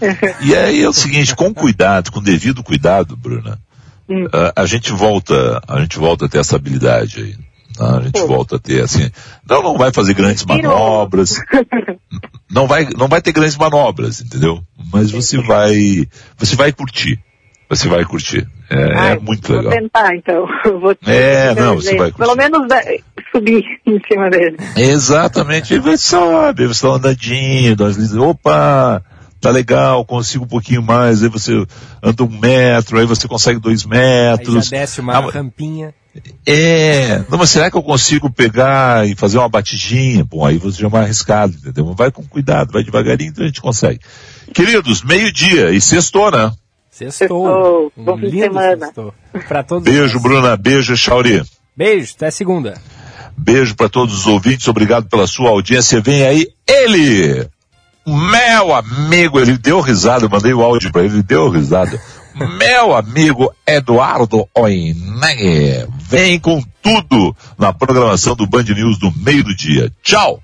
[0.42, 3.58] E aí é o seguinte, com cuidado, com devido cuidado, Bruna,
[4.08, 4.26] Hum.
[4.32, 7.30] a, a gente volta, a gente volta a ter essa habilidade aí.
[7.30, 7.44] né?
[7.78, 9.10] A gente volta a ter assim,
[9.46, 11.36] não, não vai fazer grandes manobras,
[12.50, 14.62] não vai, não vai ter grandes manobras, entendeu?
[14.92, 16.06] Mas você vai,
[16.38, 17.20] você vai curtir,
[17.68, 19.72] você vai curtir, é, é Ai, muito vou legal.
[19.72, 20.46] tentar, então.
[20.80, 22.60] Vou É, vou não, você vai Pelo menos
[23.30, 24.56] subir em cima dele.
[24.76, 29.02] Exatamente, e vai sobe, você dá uma andadinha, dá umas lisas, opa,
[29.46, 31.52] tá legal, consigo um pouquinho mais, aí você
[32.02, 34.66] anda um metro, aí você consegue dois Aí metros.
[34.68, 35.94] já desce uma Ah, rampinha.
[36.46, 40.24] É, não, mas será que eu consigo pegar e fazer uma batidinha?
[40.24, 41.84] Bom, aí você já é mais arriscado, entendeu?
[41.86, 44.00] Mas vai com cuidado, vai devagarinho, então a gente consegue.
[44.54, 46.50] Queridos, meio-dia e sextou, né?
[46.90, 47.92] Sextou.
[47.96, 48.78] Um Bom fim de semana.
[48.86, 49.14] sextou.
[49.46, 50.22] Pra todos Beijo, nós.
[50.22, 51.42] Bruna, beijo, Chauri.
[51.76, 52.80] Beijo, até segunda.
[53.36, 56.00] Beijo para todos os ouvintes, obrigado pela sua audiência.
[56.00, 57.46] Vem aí ele,
[58.06, 62.00] meu amigo, ele deu risada, eu mandei o áudio para ele, ele deu risada.
[62.58, 69.56] Meu amigo Eduardo Oineg, vem com tudo na programação do Band News do meio do
[69.56, 69.90] dia.
[70.02, 70.40] Tchau!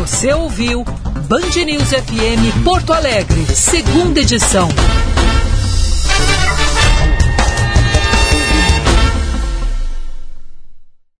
[0.00, 0.84] Você ouviu
[1.28, 4.68] Band News FM Porto Alegre, segunda edição.